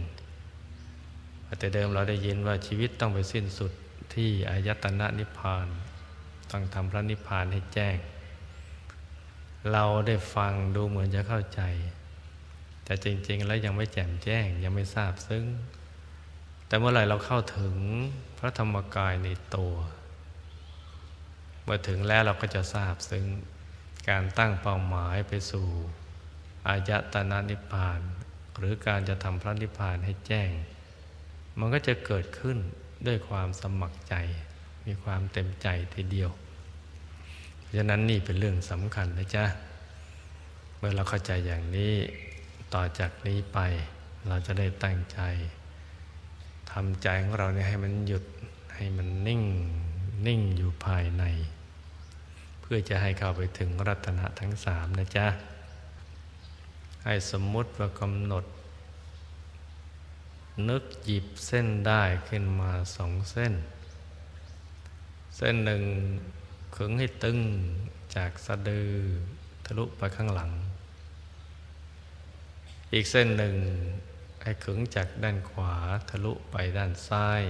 [1.60, 3.72] แต่เดิมเราได้ยินว่าชีวิตต้องไปสิ้นสุด
[4.14, 5.68] ที่อายตนะนิพพาน
[6.52, 7.98] ต้องทำพระนิพพานให้แจ้ง
[9.72, 11.62] เราได้ฟังดูเหมือนจะเข้าใจ
[12.84, 15.46] แต่จริง ๆ แล้วยังไม่แจ่มแจ้งยังไม่ทราบซึ้ง
[16.68, 17.76] แต่เมื่อไหร่เราเข้าถึง
[18.40, 19.74] พระธรรมกายในตัว
[21.64, 23.26] เมื่อถึงแล้วเราก็จะทราบซึ้ง
[24.10, 25.68] การตั้งเป้าหมายไปสู่
[26.68, 28.00] อายตนะนิพพาน
[28.58, 30.52] หรือการจะทำพระนิพพานให้แจ้ง
[31.60, 32.58] มันก็จะเกิดขึ้น
[33.08, 34.16] ด้วยความสมัครใจ
[34.86, 36.32] มีความเต็มใจทีเดียว
[37.60, 39.46] เพราะฉะนั้นนี่เป็นเรื่องสำคัญนะจ๊ะ
[40.78, 41.94] เมื่อเราเข้าใจอย่างนี้
[42.74, 43.60] ต่อจากนี้ไป
[44.28, 45.20] เราจะได้ตั้งใจ
[46.72, 48.24] ทำใจของเราเนี่ยให้มันหยุด
[48.76, 49.44] ให้มันนิ่ง
[50.28, 51.24] นิ่งอยู่ภายใน
[52.62, 55.28] เพื่อจะให้เข้าไปถึงรัตนะทั้งสามนะจ๊ะ
[57.04, 58.46] ให้สมมุติว่ากำหนด
[60.70, 63.54] นึกหยิบเส้นได้ขึ้นมาสองเส้น
[65.38, 65.84] เส้นหนึ่ง
[66.76, 67.40] ขึงให้ตึง
[68.16, 68.90] จากสะดือ
[69.66, 70.52] ทะลุไปข้างหลัง
[72.94, 73.56] อีกเส้นหนึ่ง
[74.50, 75.76] ให้ขึงจากด้านขวา
[76.10, 77.42] ทะลุไปด้านซ้าย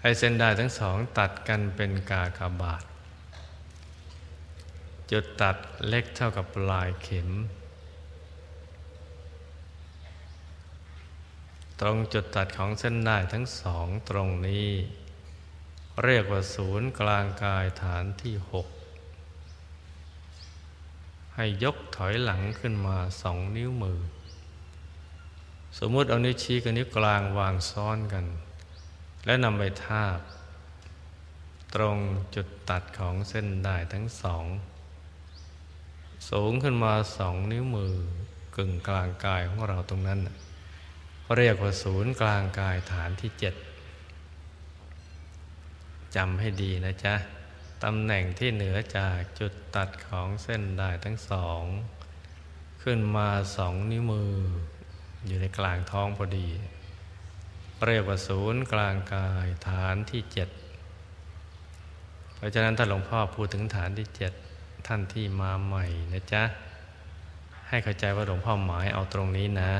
[0.00, 2.84] ให้เส้นได้ทั้งสองตัดกันเป็นกากบาท
[5.10, 5.56] จุดตัด
[5.88, 7.30] เล็กเท่ากับปลายเข็ม
[11.80, 14.68] ตรงจุดตัดของเส้นได้ทั้งสองตรงนี้
[16.04, 18.66] เรียกว่าศูนย์กลางกายฐานที่หก
[21.34, 24.00] ให้ยกถอยหลังขึ้นมาสองนิ้วมือ
[25.78, 28.24] สมมุติเอานิ้วชี้กับนิ้วกลางวางซ้อนกัน
[29.26, 30.18] และนำไปทาบ
[31.74, 31.98] ตรง
[32.34, 34.44] จุดตัดของเส้นได้ทั้งสอง
[36.30, 37.94] สูงขึ้นมาสองนิ้วมือ
[38.56, 40.20] กึ่งกลางกายของเราตรงนั้น
[41.36, 43.54] เรียกว่าศูนย์กลางกายฐานที่เจ็ด
[46.16, 47.14] จำให้ดีนะจ๊ะ
[47.84, 51.62] ตำแหน่งที่เหนือจากจุดตัดของเส้นได้ทั้งสอง
[52.82, 54.32] ขึ้นมาสองนิ้วมือ
[55.26, 56.48] อยู่ในกลางท้องพอดี
[57.86, 60.48] เรียกว่าศูนย์กลางกายฐานที่เจ็ด
[62.34, 64.32] เพราะฉะนั้นถ้าหลวงพ่อพูดถึงฐานที่เจ็ด
[64.86, 66.42] ท่านที่มาใหม่นะจ๊ะ
[67.68, 69.72] ให้เข้าใจว่าหลวงพ่อหมายเอาตรงนี้นะ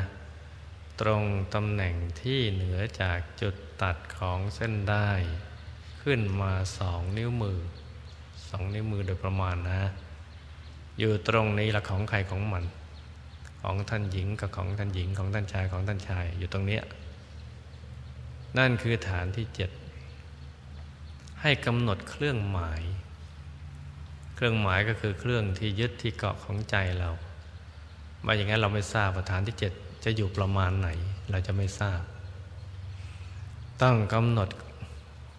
[1.00, 1.22] ตรง
[1.54, 5.10] ตำแหน่งที่เหนือจากจุดตัดของเส้นได้
[6.02, 7.58] ขึ้นมาสองนิ้วมือ
[8.48, 9.80] สองนิ้วมือโดยประมาณนะ
[10.98, 12.64] อยู่ตรงนี้ละของใครของมัน
[13.64, 16.82] ของท่านหญิงกับของท่านหญิงของท่านชายของท่านชายอยู่ตรงเนี้ย
[18.58, 19.70] นั่นคือฐานที่เจ็ด
[21.40, 22.82] ให้กำหนดเครื่องหมาย
[24.34, 27.10] เครื่องหมายก็คือเครื่องที่ยึดที่เกาะของใจเรา
[28.26, 29.72] มาอย่างนั้นเราไม่ทราบว่าฐานที่เจ็ด
[30.04, 30.88] จะอยู่ประมาณไหน
[31.30, 32.02] เราจะไม่ทราบ
[33.82, 34.48] ต้องกำหนด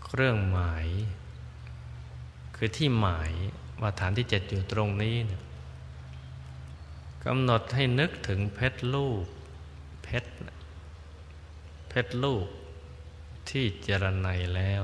[0.05, 0.85] เครื่องหมาย
[2.55, 3.31] คือที่หมาย
[3.81, 5.41] ว่าฐานที่เจ็ดอยู่ตรงนี้เนี่ย
[7.25, 9.25] กำหนดให้นึกถึงเพชรลูก
[10.03, 10.31] เพชร
[11.89, 12.45] เพชรลูก
[13.49, 14.83] ที่เจรไนแล้ว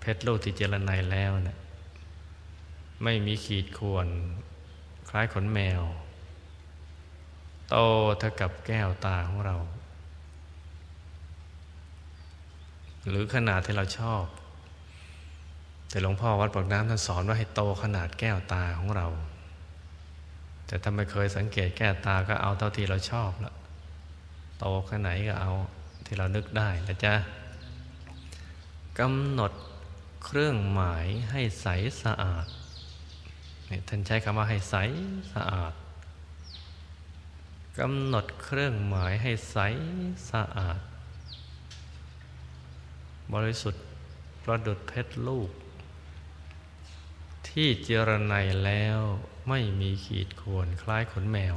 [0.00, 1.58] เพชรลูกที่เจรไนแล้วเนะี่ย
[3.02, 4.08] ไม่มีขีดข่วน
[5.08, 5.82] คล้ายขนแมว
[7.68, 7.76] โต
[8.18, 9.56] เท่ากับแก้วตาของเรา
[13.08, 14.24] หรือขนาดที่เราชอบ
[15.88, 19.06] แต่หลวงพ่อวัดปากน้ำท่านสอนว่าให้โตขนาดแก้วตาของเรา
[20.66, 23.52] แต่ถ้าไม่เคยสังเกตแก้ตาก็เอาเท่าที่เราชอบละ
[24.58, 25.52] โตแค่ไหนก็เอา
[26.06, 27.14] ที่เรานึกได้นะจ๊ะ
[28.98, 29.52] กำหนด
[30.24, 31.66] เครื่องหมายให้ใส
[32.02, 32.46] สะอาด
[33.70, 34.76] นี่ท่านใช้คำว่าให้ใส
[35.32, 35.74] สะอาด
[37.78, 39.58] กำหนดเครื่องหมายให้ใส
[40.30, 40.80] สะอาด
[43.34, 43.84] บริสุทธิ์
[44.42, 45.50] ประดุดเพชรลูก
[47.48, 49.00] ที่เจรไนแล้ว
[49.48, 51.56] ไม่มีขีดข่วนคล้ายขนแมว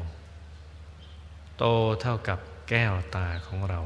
[1.58, 1.63] โต
[2.02, 3.80] เท่ากับแก้วตาของเรา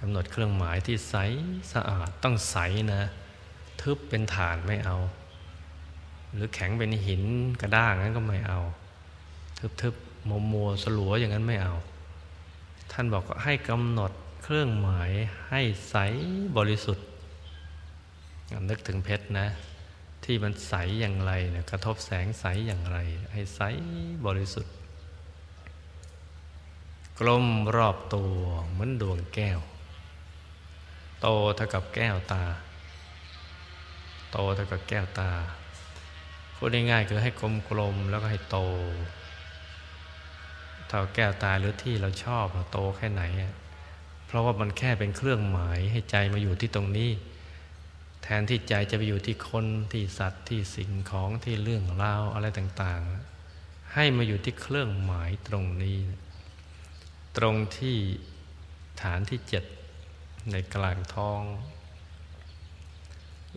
[0.00, 1.14] กำหนดเครื่องหมายที่ใส
[1.72, 2.56] สะอาดต้องใส
[2.92, 3.02] นะ
[3.80, 4.96] ทึบเป็นฐานไม่เอา
[6.32, 7.22] หรือแข็งเป็นหิน
[7.60, 8.60] กระด้างนั้นก็ไม่เอา
[9.82, 11.74] ทึบๆมัวมัวสลัวอย่างนั้นไม่เอา
[12.92, 14.12] ท่านบอกให้กำหนด
[14.42, 15.10] เครื่องหมาย
[15.50, 15.60] ให้
[15.90, 15.96] ใส
[16.56, 17.06] บริสุทธิ์
[18.68, 19.46] นึกถึงเพชรนะ
[20.30, 22.98] ที่มันใสอย่างไรเนี่ยกระทบแสงใสอย่างไร
[23.32, 23.60] ให้ใส
[24.26, 24.74] บริสุทธิ์
[27.18, 28.34] กลมรอบตัว
[28.70, 29.60] เหมือนดวงแก้ว
[31.20, 32.44] โตเท่ากับแก้วตา
[34.32, 35.30] โตเท่ากับแก้วตา
[36.56, 37.30] พูดง่ายๆคือให้
[37.70, 38.58] กลมๆแล้วก็ให้โต
[40.88, 43.22] เท่าแก้วตาหรือที่เราชอบโตแค่ไหน
[44.26, 47.10] เพราะว่ามันแค่เป็นเครื่องหมายให้ใจมาอยู่ที่ตรงนี้
[48.22, 55.98] แทนที่ใจจะไปอยู่ที่คนที่สัตว์ที่สิ่งของที่เรื่องราวอะไรต่างๆ ให้มาอยู่ที่เครื่องหมายตรงนี้
[57.36, 57.96] ตรงที่
[59.02, 59.64] ฐานที่เจ็ด
[60.50, 61.42] ในกลางท้อง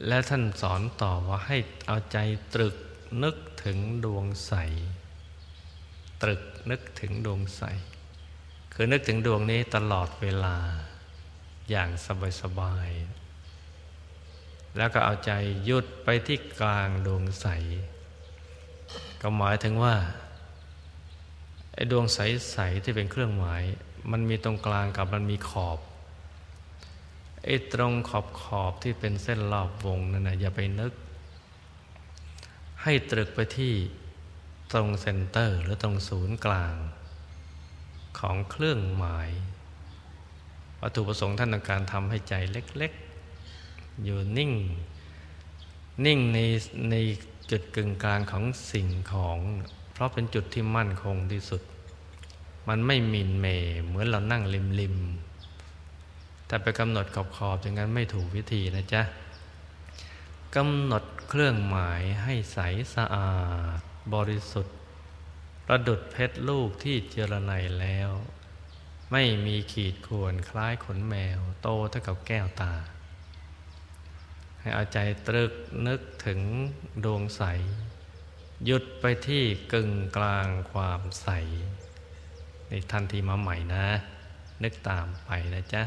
[0.08, 2.18] และท่านสอนต่อว่าให้เอาใจ
[2.54, 2.76] ตรึก
[3.24, 4.54] นึกถึงดวงใส
[6.22, 7.64] ตรึกนึกถึงดวงใส
[8.74, 10.58] คือนึกถึงดวงนี้ตลอดเวลา
[11.70, 11.90] อย่าง
[12.42, 13.21] สบายๆ
[14.78, 15.32] แล้วก็เอาใจ
[15.66, 17.48] หยุดไปที่กลางดวงใส
[19.22, 19.96] ก็หมายถึงว่า
[21.74, 23.64] ไอ้ดวงใสๆที่เป็นเครื่องหมาย
[24.12, 25.80] มันมีตรงกลางกับมันมีขอบ
[27.46, 30.94] ไอ้ตรงขอบขอบที่เป็นเส้นรอบวงนั่นนะอย่าไปนึก
[32.84, 33.74] ให้ตรึกไปที่
[34.72, 36.76] ตรง center หรือตรงศูนย์กลาง
[38.20, 39.30] ของเครื่องหมาย
[40.82, 42.94] วัตถุประสงค์ท่านต้องการทำให้ใจเล็ก
[44.04, 44.52] อยู่นิ่ง
[46.06, 46.40] นิ่งใน
[46.90, 46.96] ใน
[47.52, 49.38] จุดกึ่งกลางของสิ่งของ
[49.94, 51.62] เพราะเป็นจุดที่มั่นคงที่สุด
[52.68, 53.46] มันไม่หมิ่นเหม่
[53.86, 54.96] เหมือนเรานั่งริมริม
[56.48, 59.02] แต่ไปกำหนดขอบขอบอย่างนั้นไม่ถูกวิธีนะจ๊ะ
[60.56, 62.60] กำหนดเครื่องหมายให้ใส
[62.96, 63.32] สะอา
[63.78, 63.80] ด
[64.14, 64.78] บริสุทธิ์
[65.68, 68.10] ประดุดเพชรลูกที่เจรไนแล้ว
[69.12, 72.74] ไม่มีขีดข่วนคล้ายขนแมว โตเท่ากับแก้วตา
[74.62, 75.54] ให้เอาใจตรึก
[75.88, 76.40] นึกถึง
[77.06, 77.44] ดวงใส
[78.66, 79.44] หยุดไปที่
[79.74, 81.28] กึ่งกลางความใส
[82.70, 83.86] ในทันทีมาใหม่นะ
[84.64, 85.84] นึกตามไปนะจ๊ะ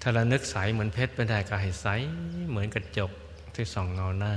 [0.00, 1.86] ถ้าเรานึกใสเหมือนเพชรไม่ได้ก็ให้ใส
[2.50, 3.10] เหมือนกระจก
[3.54, 4.34] ที่ส่องเงาหน้า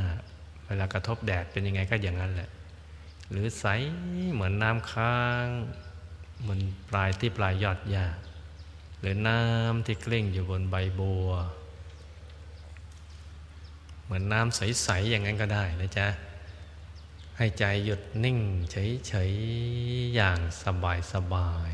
[0.65, 2.49] เวลากระทบแดดเป็นยังไงก็อย่างนั้นแหละ
[3.31, 3.65] หรือใส
[4.33, 5.45] เหมือนน้ำค้าง
[6.41, 8.05] เหมือนปลายที่ปลายยอดหญ้า
[8.99, 11.29] หรือน้ำที่กลิ้งอยู่บนใบบัว
[14.07, 16.07] เหมือนน้ำใส ๆ อย่างนั้นก็ได้นะจ๊ะ
[17.37, 18.39] ให้ใจหยุดนิ่ง
[18.71, 19.31] เฉย
[19.73, 21.71] ๆ อย่างสบายสบาย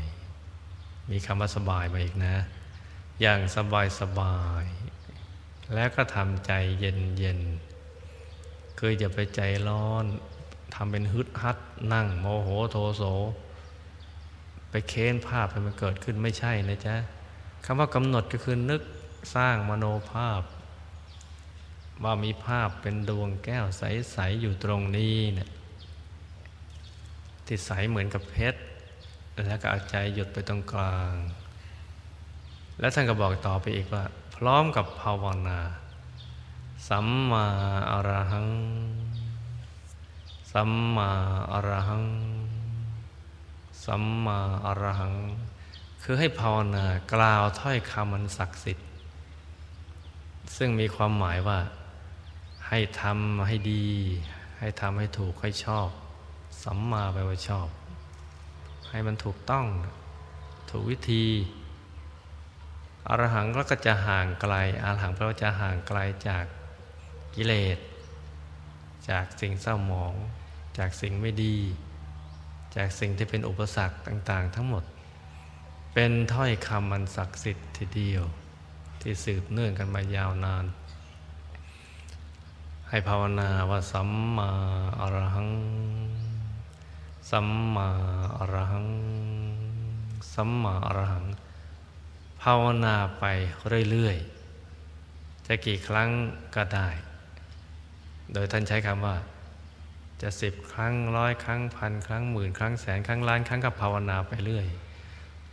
[1.10, 2.36] มีคำว่าสบายมาอีกนะ
[3.20, 4.64] อย่างสบายสบาย
[5.74, 7.40] แล้วก็ทำใจเย็นเย็น
[8.78, 10.04] คืออย่าไปใจร้อน
[10.74, 11.58] ทำเป็นฮึดฮัด
[11.92, 13.02] นั่ง โมโหโทโส
[14.70, 16.96] ไปเค้นภาพให้มันเกิดขึ้นไม่ใช่นะจ๊ะ
[17.64, 18.82] คำว่ากำหนดก็คือนึก
[19.34, 20.40] สร้างมโนภาพ
[22.02, 25.50] ว่ามีภาพเป็นดวงแก้วใส ๆ อยู่ตรงนี้เนี่ย
[27.46, 28.60] ที่ใสเหมือนกับเพชร
[29.46, 31.14] แล้วก็เอาใจหยุดไปตรงกลาง
[32.80, 34.04] แล้วท่านก็บอกต่อไปอีกว่า
[34.36, 35.60] พร้อมกับภาวนา
[36.88, 37.46] สัมมา
[37.90, 38.48] อรหัง
[40.52, 41.10] สัมมา
[41.52, 42.06] อรหัง
[43.84, 45.14] สัมมาอรหัง
[46.02, 48.88] คือให้ภาวนากล่าวถ้อยคำมันศักดิ์สิทธิ์
[50.56, 51.58] ซึ่งมีความหมายว่า
[52.68, 53.86] ให้ทำให้ดี
[54.58, 55.88] ให้ทำให้ถูกให้ชอบ
[56.62, 57.68] สัมมาแปลว่าชอบ
[58.90, 59.66] ให้มันถูกต้อง
[60.70, 61.26] ถูกวิธี
[63.08, 64.54] อรหังก็จะห่างไกล
[64.84, 65.98] อรหังแปลว่าจะห่างไกล
[66.28, 66.44] จาก
[67.34, 67.78] กิเลส
[69.08, 70.14] จากสิ่งเศร้าหมอง
[70.78, 71.56] จากสิ่งไม่ดี
[72.76, 74.84] จากสิ่งที่เป็นอุปสรรคต่าง ๆ ทั้งหมด
[75.94, 78.24] เป็นถ้อยคำมันศักดิ์สิทธิ์ทีเดียว
[79.00, 80.64] ที่สืบเนื่องกันมายาวนาน
[82.88, 84.50] ให้ภาวนาว่าสัมมา
[85.00, 85.50] อรหัง
[87.30, 87.88] สัมมา
[88.36, 88.88] อรหัง
[90.34, 91.24] สัมมาอรหัง
[92.42, 93.24] ภาวนาไป
[93.90, 96.08] เรื่อยๆ จะกี่ครั้ง
[96.54, 96.88] ก็ได้
[98.32, 99.16] โดยท่านใช้คำว่า
[100.22, 104.66] จะสิบครั้งร้อยครั้งพันครั้งหมื่นครั้งแสนครั้งล้านครั้งก็ภาวนาไปเรื่อย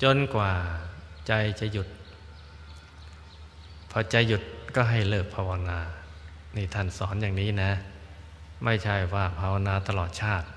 [0.04, 0.52] จนกว่า
[1.28, 1.88] ใจจะหยุด
[3.92, 4.44] พอใจหยุด
[4.76, 5.80] ก็ให้เลิกภาวนา
[6.56, 7.72] นี่ท่านสอนอย่างนี้นะ
[8.64, 10.48] ไม่ใช่ว่าภาวนาตลอดชาติ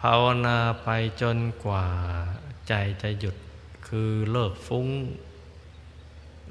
[0.00, 0.88] ภาวนาไป
[1.22, 1.86] จนกว่า
[2.68, 3.36] ใจจะหยุด
[3.88, 4.88] คือเลิกฟุ้ง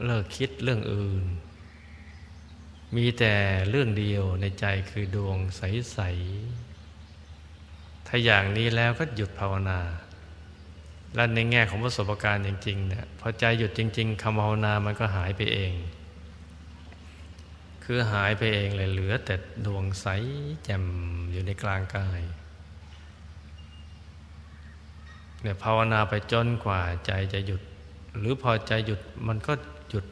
[0.05, 1.23] เลิกคิดเรื่องอื่น
[2.95, 3.33] มีแต่
[3.69, 5.99] เรื่องเดียวในใจคือดวงใส
[6.83, 9.79] ๆ ถ้าอย่างนี้แล้วก็หยุดภาวนา
[11.15, 15.73] และในแง่ของประสบการณ์จริงๆเนี่ยพอใจหยุดจริง ๆคำภาวนามันก็หายไปเอง
[17.89, 19.35] คือหายไปเองเลยเหลือแต่
[19.65, 20.07] ดวงใส
[20.63, 20.85] แจ่ม
[21.31, 22.21] อยู่ในกลางกาย
[25.41, 27.61] เนี่ยภาวนาไปจนกว่าใจจะหยุด
[28.19, 29.53] หรือพอใจหยุดมันก็
[29.89, 30.05] หยุด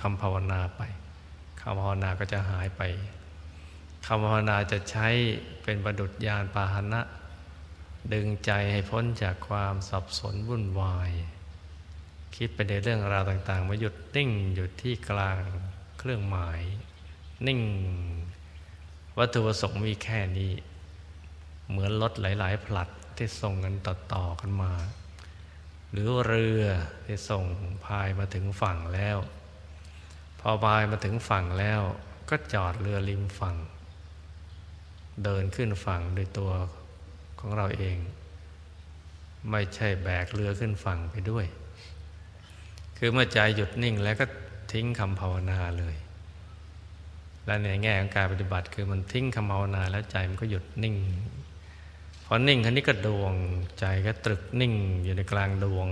[0.00, 0.82] คำภาวนาไป
[1.60, 2.82] คำภาวนาก็จะหายไป
[4.06, 5.08] คำภาวนาจะใช้
[5.62, 7.00] เป็นประดุจยานปาหนะ
[8.12, 11.10] ดึงใจให้พ้นจากความสับสนวุ่นวาย
[12.36, 15.38] คิดไปในเรื่องราวต่างๆ มาหยุดนิ่งอยู่ที่กลาง
[15.98, 16.60] เครื่องหมาย
[17.46, 17.60] นิ่ง
[19.18, 20.52] วัตถุประสงค์มีแค่นี้
[21.68, 24.72] เหมือนรถหลาย ๆ ผลัดที่ส่งกันต่อ ๆ กันมา
[25.90, 26.64] หรือเรือ
[27.06, 27.44] ที่ส่ง
[27.84, 29.18] พายมาถึงฝั่งแล้ว
[30.40, 31.80] พอพายมาถึงฝั่งแล้ว
[32.30, 33.56] ก็จอดเรือริมฝั่ง
[35.24, 36.52] เดินขึ้นฝั่งโดยตัว
[37.40, 37.96] ของเราเอง
[39.50, 41.46] ไม่ใช่แบกเรือขึ้นฝั่งไปด้วย
[42.98, 44.26] คือเมื่อใจหยุดนิ่งแล้วก็
[44.72, 45.94] ทิ้งคำภาวนาเลย
[47.46, 50.96] และในแง่ของการปฏิบัติคือมันทิ้งคำภาวนาแล้วใจมันก็หยุดนิ่ง
[52.24, 53.34] พอนิ่งคันนี้ก็ดวง
[53.78, 54.74] ใจก็ตรึกนิ่ง
[55.04, 55.88] อยู่ในกลางดวง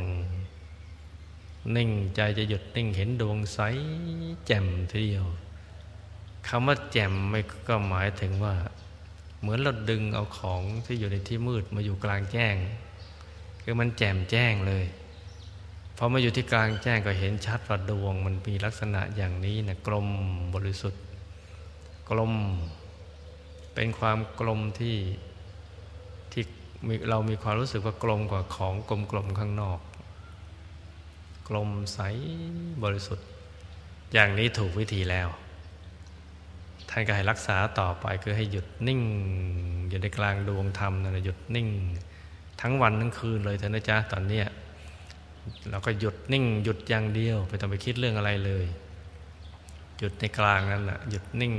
[1.77, 3.59] นิ่งใจจะหยุดนิ่งเห็นดวงใส
[4.47, 5.27] แจ่มทีเดียว
[6.49, 8.55] คำว่าแจ่มไม่ก็หมายถึงว่า
[9.41, 12.57] เหมือนเราดึงเอาของที่อยู่ในที่มืดมาอยู่กลางแจ้ง
[13.63, 14.85] คือมันแจ่มแจ้งเลย
[15.97, 20.09] พอมาอยู่ที่กลางแจ้งก็เห็นชัดว่าดวง มันมีลักษณะอย่างนี้นะกลม
[20.55, 21.04] บริสุทธิ์
[22.11, 22.33] กลม
[23.75, 24.97] เป็นความกลมที่
[26.33, 26.45] ที่
[27.09, 28.75] เรามีความรู้สึกว่ากลมกว่าของ
[29.11, 29.79] กลมๆข้างนอก
[31.49, 32.01] กลมใส
[32.85, 33.27] บริสุทธิ์
[34.13, 35.29] อย่างนี้ถูกวิธีแล้ว
[36.91, 39.01] ท่านก็ให้รักษาต่อไปคือให้หยุดนิ่ง
[39.89, 41.69] อยู่ในกลางดวงธรรมนะหยุดนิ่ง
[42.61, 44.47] ทั้งวันทั้งคืนเลยเถอะนะจ๊ะตอนเนี้ย
[45.71, 48.65] เราก็หยุดนิ่งหยุดอย่างเดียวไม่ต้องไปคิดเรื่องอะไรเลย
[49.99, 51.55] หยุดในกลางนั้นนะหยุดนิ่ง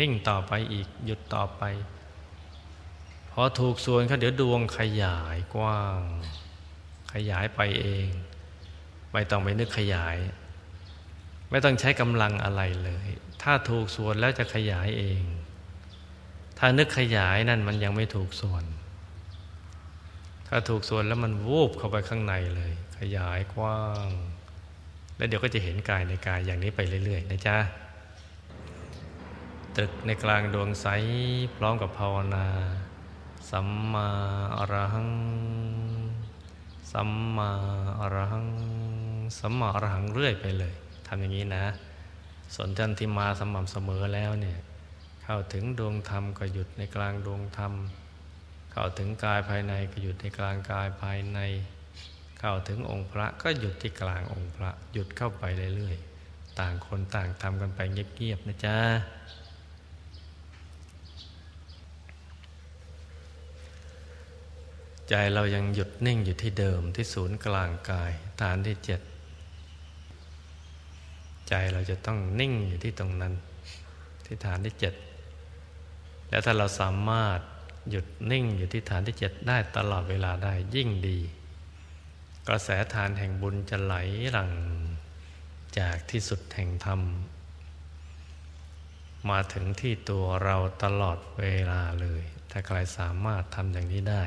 [0.00, 1.62] นิ่งต่อไปอีก หยุดต่อไป
[3.30, 6.00] พอถูกส่วนเขาเดี๋ยวดวงขยายกว้าง
[7.12, 8.08] ขยายไปเอง
[9.12, 10.16] ไม่ต้องไปนึกขยาย
[11.50, 13.06] ไม่ต้องใช้กำลังอะไรเลย
[13.42, 15.22] ถ้าถูกส่วนแล้วจะขยายเอง
[16.58, 18.64] ถ้านึกขยายนั่นมันยังไม่ถูกส่วน
[20.48, 24.08] ถ้าถูกส่วนแล้วมันวูบเข้าไปข้างในเลย ขยายกว้าง
[25.16, 27.56] แล้วเดี๋ยวก็จะเห็นกายในกายอย่างนี้ไปเรื่อย ๆ นะจ๊ะ
[29.76, 30.86] ตึกในกลางดวงใส
[31.56, 32.46] พร้อมกับภาวนา
[33.50, 34.08] สัมมา
[34.58, 35.10] อรหัง
[36.92, 37.50] สัมมา
[38.00, 38.48] อรหัง
[39.38, 40.74] สัมมาอรหังเรื่อยไปเลย
[41.06, 41.64] ทำอย่างนี้นะ
[42.56, 44.58] สนจันทิมาสม่ำเสมอแล้วเนี่ย
[45.22, 47.72] เข้าถึงดวงธรรมก็หยุดในกลางดวงธรรม
[48.72, 51.38] เข้าถึงกายภายในก็หยุดในกลางกายภายใน
[52.46, 55.42] เข้าถึงองค์พระก็หยุดที่กลางองค์พระ หยุดเข้าไป
[55.76, 58.76] เรื่อยๆ ต่างคนต่างทำกันไปเงียบๆนะจ๊ะ
[65.08, 69.00] ใจเรายังหยุดนิ่งอยู่ที่เดิมที่ศูนย์กลางกาย ฐานที่เจ็ด
[71.48, 73.34] ใจเราจะต้องนิ่งอยู่ที่ตรงนั้น
[74.26, 74.94] ที่ฐานที่เจ็ด
[76.28, 77.38] แล้วถ้าเราสามารถ
[77.90, 81.20] หยุดนิ่งอยู่ที่ฐานที่เจ็ดได้ตลอดเวลาได้ยิ่งดี
[82.48, 83.94] กระแสทานแห่งบุญจะไหล
[84.32, 84.52] หลั่ง
[85.78, 87.00] จากที่สุดแห่งธรรม
[89.30, 94.24] มาถึงที่ตัวเราตลอดเวลาเลย ถ้าใครสามารถทำอย่างนี้ได้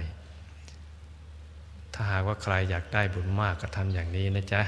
[1.93, 4.61] ถ้าหากว่าใครอยากได้บุญมากก็ทำอย่างนี้นะจ๊ะ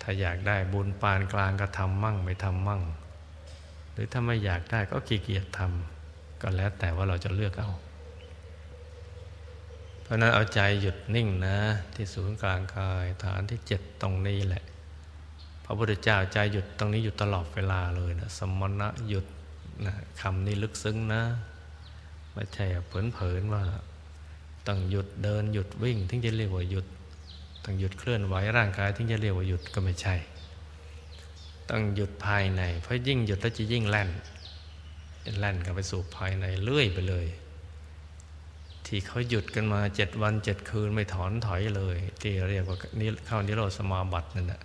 [0.00, 2.82] ถ้าอยากได้บุญปานกลางก็ทำมั่งไม่ทำมั่ง
[3.92, 7.70] หรือถ้าไม่อยากได้ก็ขี้เกียจทำก็แล้วแต่ว่าเราจะเลือกเอา
[10.04, 11.56] เพราะนั้นเอาใจหยุดนิ่งนะ
[11.94, 14.64] ที่ศูนย์กลางกายฐานที่เจ็ดตรงนี้แหละ
[15.64, 19.26] พระพุทธเจ้าใจหยุดตรงนี้อยู่ตลอดเวลาเลยนะสมณะหยุด
[19.86, 21.22] นะคำนี้ลึกซึ้งนะ
[22.32, 23.62] ไม่ใช่เผลนๆว่า
[24.66, 26.86] ต้องหยุดเดินหยุดวิ่งถึงจะเรียกว่าหยุด
[27.64, 30.14] ต้องหยุดเคลื่อนไหวร่างกายถึงจะเรียกว่าหยุดก็ไม่ใช่
[31.70, 34.10] ต้องหยุดภายใน เพราะยิ่งหยุดแล้วจะยิ่งแล่น
[35.38, 37.26] แล่นกันไปสู่ภายในเลื่อยไปเลย
[38.86, 44.60] ที่เขาหยุดกันมาเจ็ดวันเจ็ดคืนไม่ถอนถอยเลย ที่เรียกว่านี่เข้านิโรธสมาบัตินั่นแหละ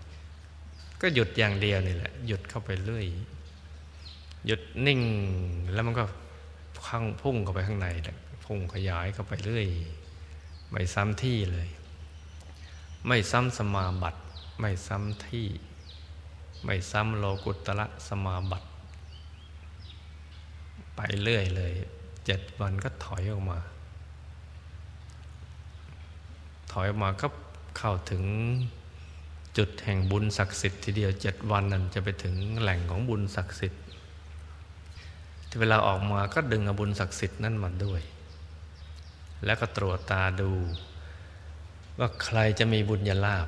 [1.02, 3.06] ก็หยุดอย่างเดียวนี่แหละ หยุดเข้าไปเรื่อย
[4.46, 5.02] หยุดนิ่ง
[5.74, 6.04] แล้วมันก็
[6.88, 9.68] ข้างพุ่งเข้าไปข้างในแหละพุ่งขยายเข้าไปเรื่อย
[10.72, 11.70] ไม่ซ้ำที่เลย
[13.08, 14.20] ไม่ซ้ำสมาบัติ
[14.60, 15.48] ไม่ซ้ำที่
[16.66, 18.68] ไม่ซ้ำโลกุตระสมาบัติ
[20.96, 21.74] ไปเรื่อยเลย
[22.26, 23.60] เจ็ดวันก็ถอยออกมา
[26.72, 27.28] ถอยมาก็
[27.78, 28.24] เข้าถึง
[29.58, 33.84] จุดแห่งบุญศักดิ์สิทธิ์ทีเดียวเจ็ดวันนั้นจะไปถึงแหล่งของบุญศักดิ์สิทธิ์
[35.48, 38.02] ที่เวลาออกมาก็ดึงอบุญศักดิ์สิทธิ์นั่นมาด้วย
[39.46, 40.52] แล้วก็ตรวจตาดู
[42.00, 43.48] ว่าใครจะมีบุญญาลาภ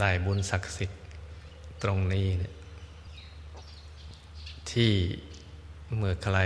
[0.00, 1.00] ได้บุญศักดิ์สิทธิ์
[1.82, 2.54] ตรงนี้เนี่ย
[4.70, 4.92] ที่
[5.96, 6.38] เมื่อใคร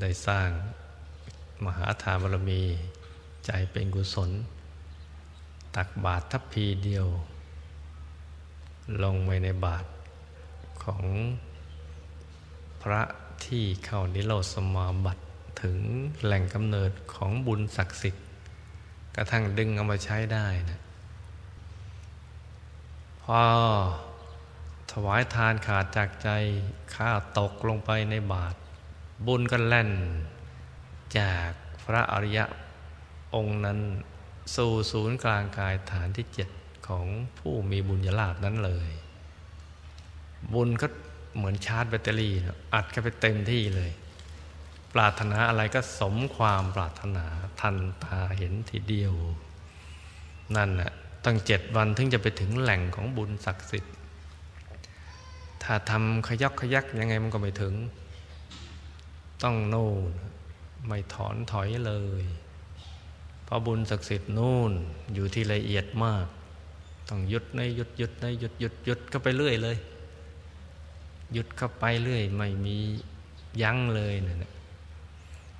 [0.00, 0.48] ได้สร้าง
[1.64, 2.62] มหาทานบารมี
[3.46, 4.30] ใจเป็นกุศล
[5.76, 7.06] ตักบาตรทัพพีเดียว
[9.02, 9.88] ลงไปในบาตร
[10.84, 11.04] ของ
[12.82, 13.02] พระ
[13.44, 15.22] ที่เข้านิโรธสมาบัติ
[15.62, 15.78] ถึง
[16.24, 18.24] แหล่งกำเนิดของบุญศักดิ์สิทธิ์
[19.16, 20.80] กระทั่งดึงเอามาใช้ได้นะ
[23.22, 23.40] พอ
[24.90, 26.28] ถวายทานขาดจากใจ
[26.94, 28.54] ข้าตกลงไปในบาท
[29.26, 29.90] บุญก็แล่น
[31.18, 31.50] จาก
[31.84, 32.44] พระอริยะ
[33.34, 33.78] องค์นั้น
[34.56, 36.48] สู่ศูนย์กลางกายฐานที่เจ็ด
[36.88, 37.06] ของ
[37.38, 38.90] ผู้มีบุญญาลาภนั้นเลย
[40.52, 40.86] บุญก็
[41.36, 42.34] เหมือนชาร์จแบตเตอรี่
[42.74, 43.90] อัดกันไปเต็มที่เลย
[44.94, 47.26] ปรารถนาอะไรก็สมความปรารถนา
[47.60, 49.14] ทันตาเห็นทีเดียว
[50.56, 50.92] นั่นแหละ
[51.24, 53.94] ตั้งเจ็ดวันถึงจะไปถึงแหล่งของบุญศักดิ์สิทธิ์
[55.62, 57.74] ถ้าทำขยักขยักยังไงมันก็ไม่ถึง
[59.42, 60.12] ต้องโน่น
[60.86, 62.24] ไม่ถอนถอยเลย
[63.52, 64.72] ราะบุญศักดิ์สิทธิ์นู่น
[65.14, 66.26] อยู่ที่ละเอียดมาก
[67.08, 69.76] ต้องหยุดในหยุดหยุดในหยุดหยุดหยุดก็ไปเรื่อยเลย
[71.32, 72.76] หยุดเข้าไปเรื่อย ไม่มี
[73.62, 74.52] ยั้งเลยเนี่ย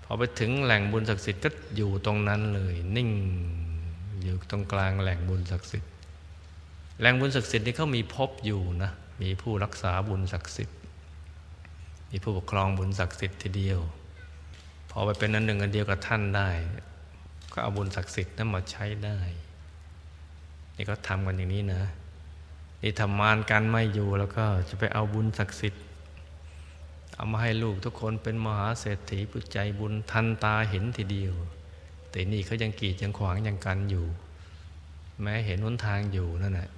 [0.04, 3.10] พอไปถึงแหล่งบุญศักดิ์สิทธิ์ก็อยู่ตรงนั้นเลย นิ่ง
[4.22, 5.90] อยู่ตรงกลางแหล่งบุญศักดิ์สิทธิ์
[7.00, 8.90] แหล่งบุญศักดิ์สิทธิ์นี่เขามีพบอยู่นะ
[9.22, 10.78] มีผู้รักษาบุญศักดิ์สิทธิ์
[12.10, 13.80] มีผู้ปกครองบุญศักดิ์สิทธิ์ทีเดียว
[14.90, 16.48] พอไปเป็นนั้นหนึ่งอันเดียวกับท่านได้
[17.52, 19.18] ก็เอาบุญศักดิ์สิทธิ์นั้นมาใช้ได้
[20.76, 21.82] นี่ก็ทำกันอย่างนี้นะ
[22.82, 25.82] นี่ทำมานกันไม่อยู่แล้วก็จะไปเอาบุญศักดิ์สิทธิ์
[27.14, 31.34] เอามาให้ลูกทุกคนเป็นมหาเศรษฐีผู้ใจบุญทันตาเห็นทีเดียว
[32.10, 34.06] แต่นี่เขายังกีดยังขวางยังกันอยู่
[35.22, 36.70] แม้เห็นหนทางอยู่นั่นแหละ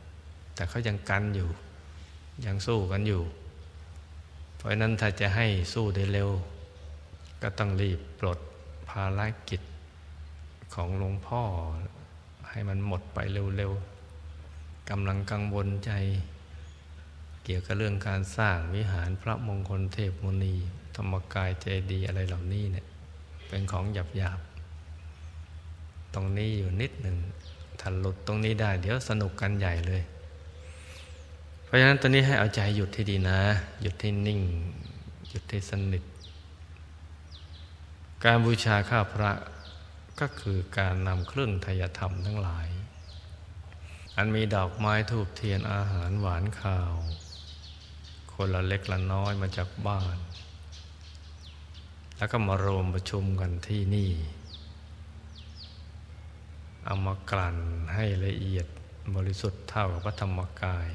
[0.55, 1.49] แต่เขายังกันอยู่
[2.45, 3.22] ยังสู้กันอยู่
[4.57, 6.31] เพราะนั้นถ้าจะให้สู้ได้เร็ว
[7.43, 8.39] ก็ต้องรีบปลด
[8.89, 9.61] ภารกิจ
[10.75, 11.43] ของหลวงพ่อ
[12.49, 13.18] ให้มันหมดไป
[13.57, 15.93] เร็วๆกำลังกังวลใจ
[17.45, 20.55] เกี่ยวกับเรื่องการสร้างวิหารพระมงคลเทพมุนี
[20.95, 22.87] ธรรมกายเจดีย์อะไรเหล่านี้เนี่ย
[23.49, 27.16] เป็นของหยาบๆตรงนี้อยู่นิดหนึ่ง
[27.81, 30.03] ถ้าหลุดตรงนี้ได้ เดี๋ยวสนุกกันใหญ่เลย
[31.64, 33.39] เพราะฉะนั้นตอนนี้ให้เอาใจหยุดที่ดีนะ
[33.83, 34.41] หยุดที่นิ่ง
[35.29, 36.05] หยุดที่สนิท
[38.25, 39.31] การบูชาข้าพระ
[40.21, 42.69] ก็คือการนำเครื่องทยธรรมทั้งหลาย
[44.17, 46.93] อันมีดอกไม้ทูบเทียนอาหารหวานข้าว
[48.33, 50.17] คนละเล็กละน้อยมาจากบ้าน
[52.17, 54.11] แล้วก็มารวมประชุมกันที่นี่
[56.85, 57.59] เอามากลั่น
[57.95, 58.67] ให้ละเอียด
[59.15, 60.89] บริสุทธิ์เท่ากับพระธรรมกาย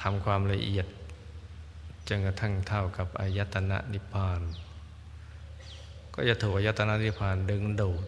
[0.00, 0.86] ทำความละเอียด
[2.08, 4.40] จนกระทั่งเท่ากับอายตนะนิพพาน
[6.14, 8.04] ก็จะถูกอายตนะนิพพานดึงดูด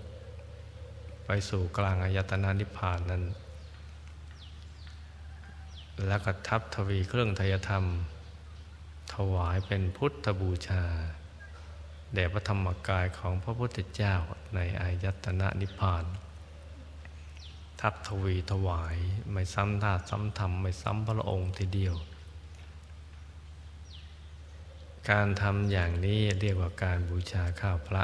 [1.26, 3.24] ไปสู่กลางอายตนะนิพพานนั้น
[6.06, 7.84] แล้วก็ทับทวีเครื่องทยธรรม
[9.14, 10.84] ถวายเป็นพุทธบูชา
[12.14, 14.14] แด่พระธรรมกายของพระพุทธเจ้า
[14.54, 16.04] ในอายตนะนิพพาน
[17.80, 18.96] ทับทวีถวาย
[19.32, 21.94] ไม่ซ้ำธาตุซ้ำธรรม ไม่ซ้ำพระองค์ทีเดียว
[25.10, 28.02] การทำอย่างนี้เรียกว่าการบูชาข้าวพระ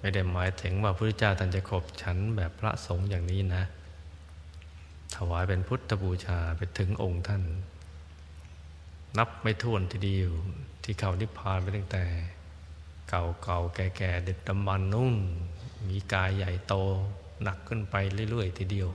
[0.00, 3.62] ไม่ได้หมายถึงว่าพระเจ้าท่านจะขบฉันแบบพระสงฆ์อย่างนี้นะ
[5.14, 7.42] ถวายเป็นพุทธบูชาไปถึงองค์ท่าน
[9.18, 10.30] นับไม่ถ้วนทีเดียว
[10.84, 12.04] ที่เขานิพพานไปตั้งแต่
[13.08, 15.16] เก่าเก่าแก่แก่เด็ดดำบันนุ่น
[15.88, 16.74] มีกายใหญ่โต
[17.42, 17.94] หนักขึ้นไป
[18.30, 18.88] เรื่อยๆทีเดียว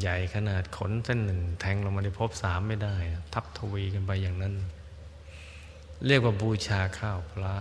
[0.00, 2.96] ใหญ่ขนาดขนเส้นหนึ่ง แทงลงมาในภพสามไม่ได้
[3.34, 4.54] ทับทวีกันไปอย่างนั้น
[6.06, 7.54] เรียกว่าบูชาข้าวพระ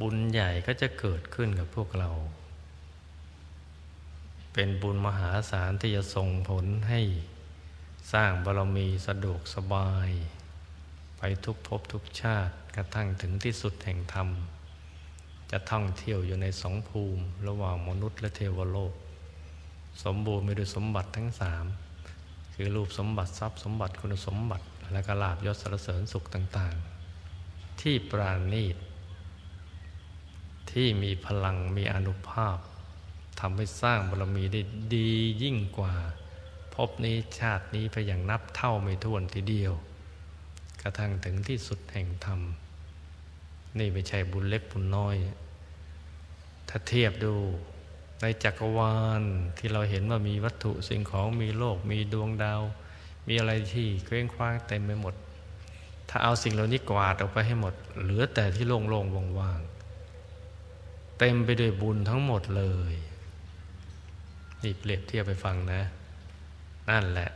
[0.00, 2.10] บุญใหญ่ก็จะเกิดขึ้นกับพวกเรา
[4.52, 7.00] เป็นบุญมหาศาลที่จะส่งผลให้
[8.12, 10.10] สร้างบารมีสะดวกสบาย
[11.18, 14.28] ไปทุกภพทุกชาติกระทั่งถึงที่สุดแห่งธรรม
[15.50, 18.94] จะท่องเที่ยวอยู่ในสองภูมิ ระหว่างมนุษย์และเทวโลก
[20.04, 21.64] สมบูรณ์ไปด้วยสมบัติทั้งสาม
[22.54, 26.74] คือรูปสมบัติทรัพย์สมบัติคุณสมบัติ และกลาบยศสรเสริญสุขต่าง
[27.28, 28.76] ๆ ที่ปราณีต
[30.70, 32.58] ที่มีพลังมีอนุภาพ
[33.40, 34.60] ทำให้สร้างบารมีได้
[34.94, 35.10] ดี
[35.42, 35.94] ยิ่งกว่า
[36.74, 39.72] พบนี้ชาตินี้ไปอย่างนับเท่าไม่ถ้วนทีเดียว
[40.82, 42.40] กระทั่งถึงที่สุดแห่งธรรม
[43.78, 45.16] นี่ไม่ใช่บุญเล็กบุญน้อย
[46.68, 47.34] ถ้าเทียบดู
[48.20, 49.22] ในจักรวาล
[49.58, 52.62] ที่เราเห็นว่ามีวัตถุสิ่งของมีโลก มีดวงดาว
[53.28, 55.14] มีอะไรที่เคว้งคว้างเต็มไปหมด
[56.08, 62.94] ถ้าเอาสิ่งเหล่านี้กวาดออกไปให้หมด เหลือแต่ที่โล่งๆว่างๆเต็มไปด้วยบุญทั้งหมดเลย
[64.62, 65.82] นี่เปรียบเทียบไปฟังนะ
[66.90, 67.30] นั่นแหละ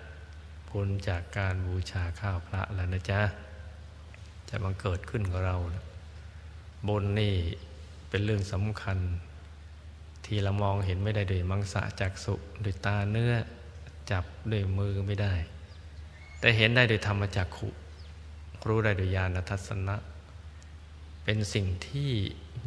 [0.68, 3.20] บุญจากการบูชาข้าวพระแล้วนะจ๊ะ
[4.49, 5.57] จะมาเกิดขึ้นกับเรา
[6.89, 7.35] บุญนี่
[8.09, 8.99] เป็นเรื่องสำคัญ
[10.26, 13.32] ที่เรามองเห็นไม่ได้ด้วยมังสะจักสุด้วยตาเนื้อ
[14.10, 15.34] จับด้วยมือไม่ได้
[16.40, 17.68] แต่เห็นได้ด้วยธรรมจักขุ
[18.66, 19.96] รู้ได้ด้วยญาณทัศนะ
[21.24, 22.10] เป็นสิ่งที่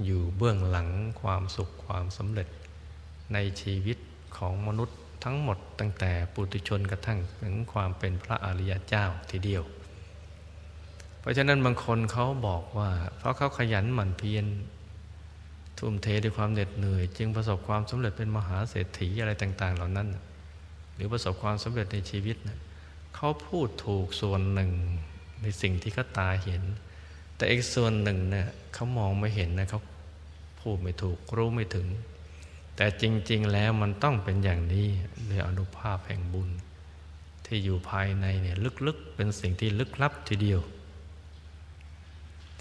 [0.05, 0.89] อยู่เบื้องหลัง
[1.21, 2.47] ความสุขความสำเร็จ
[3.33, 3.97] ในชีวิต
[4.37, 9.63] ของมนุษย์ทั้งหมดตั้งแต่ปุถุชนกระทั่งถึงความเป็นพระอริยเจ้าทีเดียว
[11.19, 14.45] เพราะฉะนั้นบางคนเขาบอกว่า เพราะเขาขยันหมั่นเพียร
[15.77, 20.07] ทุ่มเทด้วยความเหน็ดเหนื่อย จึงประสบความสำเร็จเป็นมหาเศรษฐีอะไรต่าง ๆ เหล่านั้น
[20.95, 22.59] หรือประสบความสำเร็จในชีวิตนะ
[23.15, 24.71] เขาพูดถูกส่วนหนึ่ง
[25.41, 26.63] ในสิ่งที่เขาตาเห็น
[27.35, 29.81] แต่อีกส่วนหนึ่งเนะี่ยเขามองไม่เห็นนะเขา
[30.61, 31.87] พูดไม่ถูกรู้ไม่ถึง
[32.75, 34.87] แต่จริง ๆ แล้วมันต้องเป็นอย่างนี้
[35.27, 36.49] โดยอนุภาพแห่งบุญ
[37.45, 38.55] ที่อยู่ภายในเนี่ย
[38.87, 40.61] ลึกๆเป็นสิ่งที่ลึกลับทีเดียว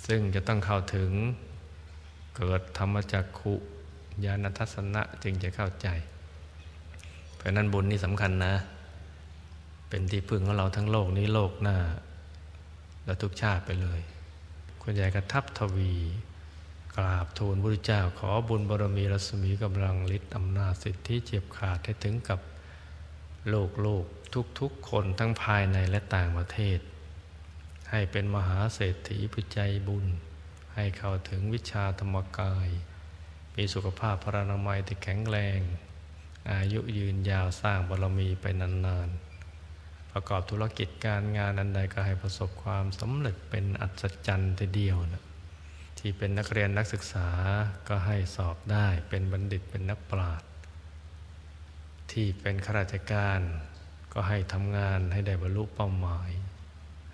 [0.07, 1.11] ซึ่งจะต้องเข้าถึง
[2.37, 3.55] เกิดธรรมจักขุ
[4.24, 5.89] ญาณทัศนะจึงจะเข้าใจ
[7.37, 8.55] เพราะนั้นบุญนี่สำคัญนะ
[9.89, 11.78] เป็นที่พึ่งของเราทั้งโลกนี้โลกหน้า
[13.05, 14.01] และทุกชาติไปเลย
[14.80, 15.93] คุณยายกระทับทวี
[16.97, 22.41] กราบทูลพระเจ้า ขอบุญบารมีรัศมีกำลังฤทธิ์อำนาจสิทธิเจ็บขาดให้ถึงกับ
[23.49, 24.05] โลูกลูก
[24.61, 26.78] ทุกๆคนทั้งภายในและต่างประเทศ
[27.91, 30.07] ให้เป็นมหาเศรษฐีผู้ใจบุญ
[30.75, 32.68] ให้เข้าถึงวิชาธรรมกาย
[33.57, 35.61] มีสุขภาพพรานามัยที่แข็งแรง
[36.53, 45.25] อายุยืนยาวสร้างบารมีไปนานๆ ประกอบธุรกิจการงานอันใดก็ให้ประสบความสำเร็จเป็นอัศจรรย์ทีเดียวนะ
[45.99, 47.29] ที่เป็นนักเรียนนักศึกษา
[47.89, 50.49] ก็ให้สอบได้เป็นบัณฑิตเป็นนักปราชญ์
[52.11, 53.41] ที่เป็นข้าราชการ
[54.12, 56.31] ก็ให้ทำงานให้ได้บรรลุเป้าหมาย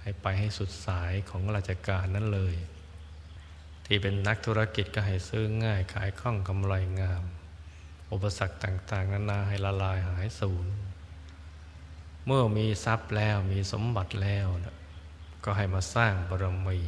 [0.02, 2.54] ให้ไปให้สุดสายของราชการนั้นเลย
[3.93, 7.24] ที่เป็นนักธุรกิจก็ให้ซื้อง่ายขายคล่องกำไรงาม
[8.12, 10.66] อุปสรรคต่าง ๆ นานาให้ละลายหายสูญ
[12.26, 14.76] เมื่อมีทรัพย์แล้วมีสมบัติแล้วนะ
[15.45, 16.78] ก็ให้มาสร้างบารมี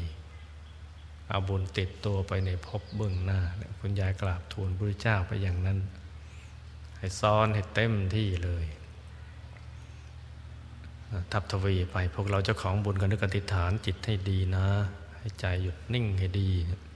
[1.28, 3.40] เอาบุญติดตัวไปในภพเบื้องหน้า
[3.80, 5.78] คุณยายกราบทูลพระเจ้าไปอย่างนั้น
[6.98, 8.64] ให้ซ้อนให้เต็มที่เลย
[11.32, 14.66] ทับทวีไปพวกเราเจ้าของบุญกันนึกอธิษฐานจิตให้ดีนะ
[15.18, 16.91] ให้ใจหยุดนิ่งให้ดีเ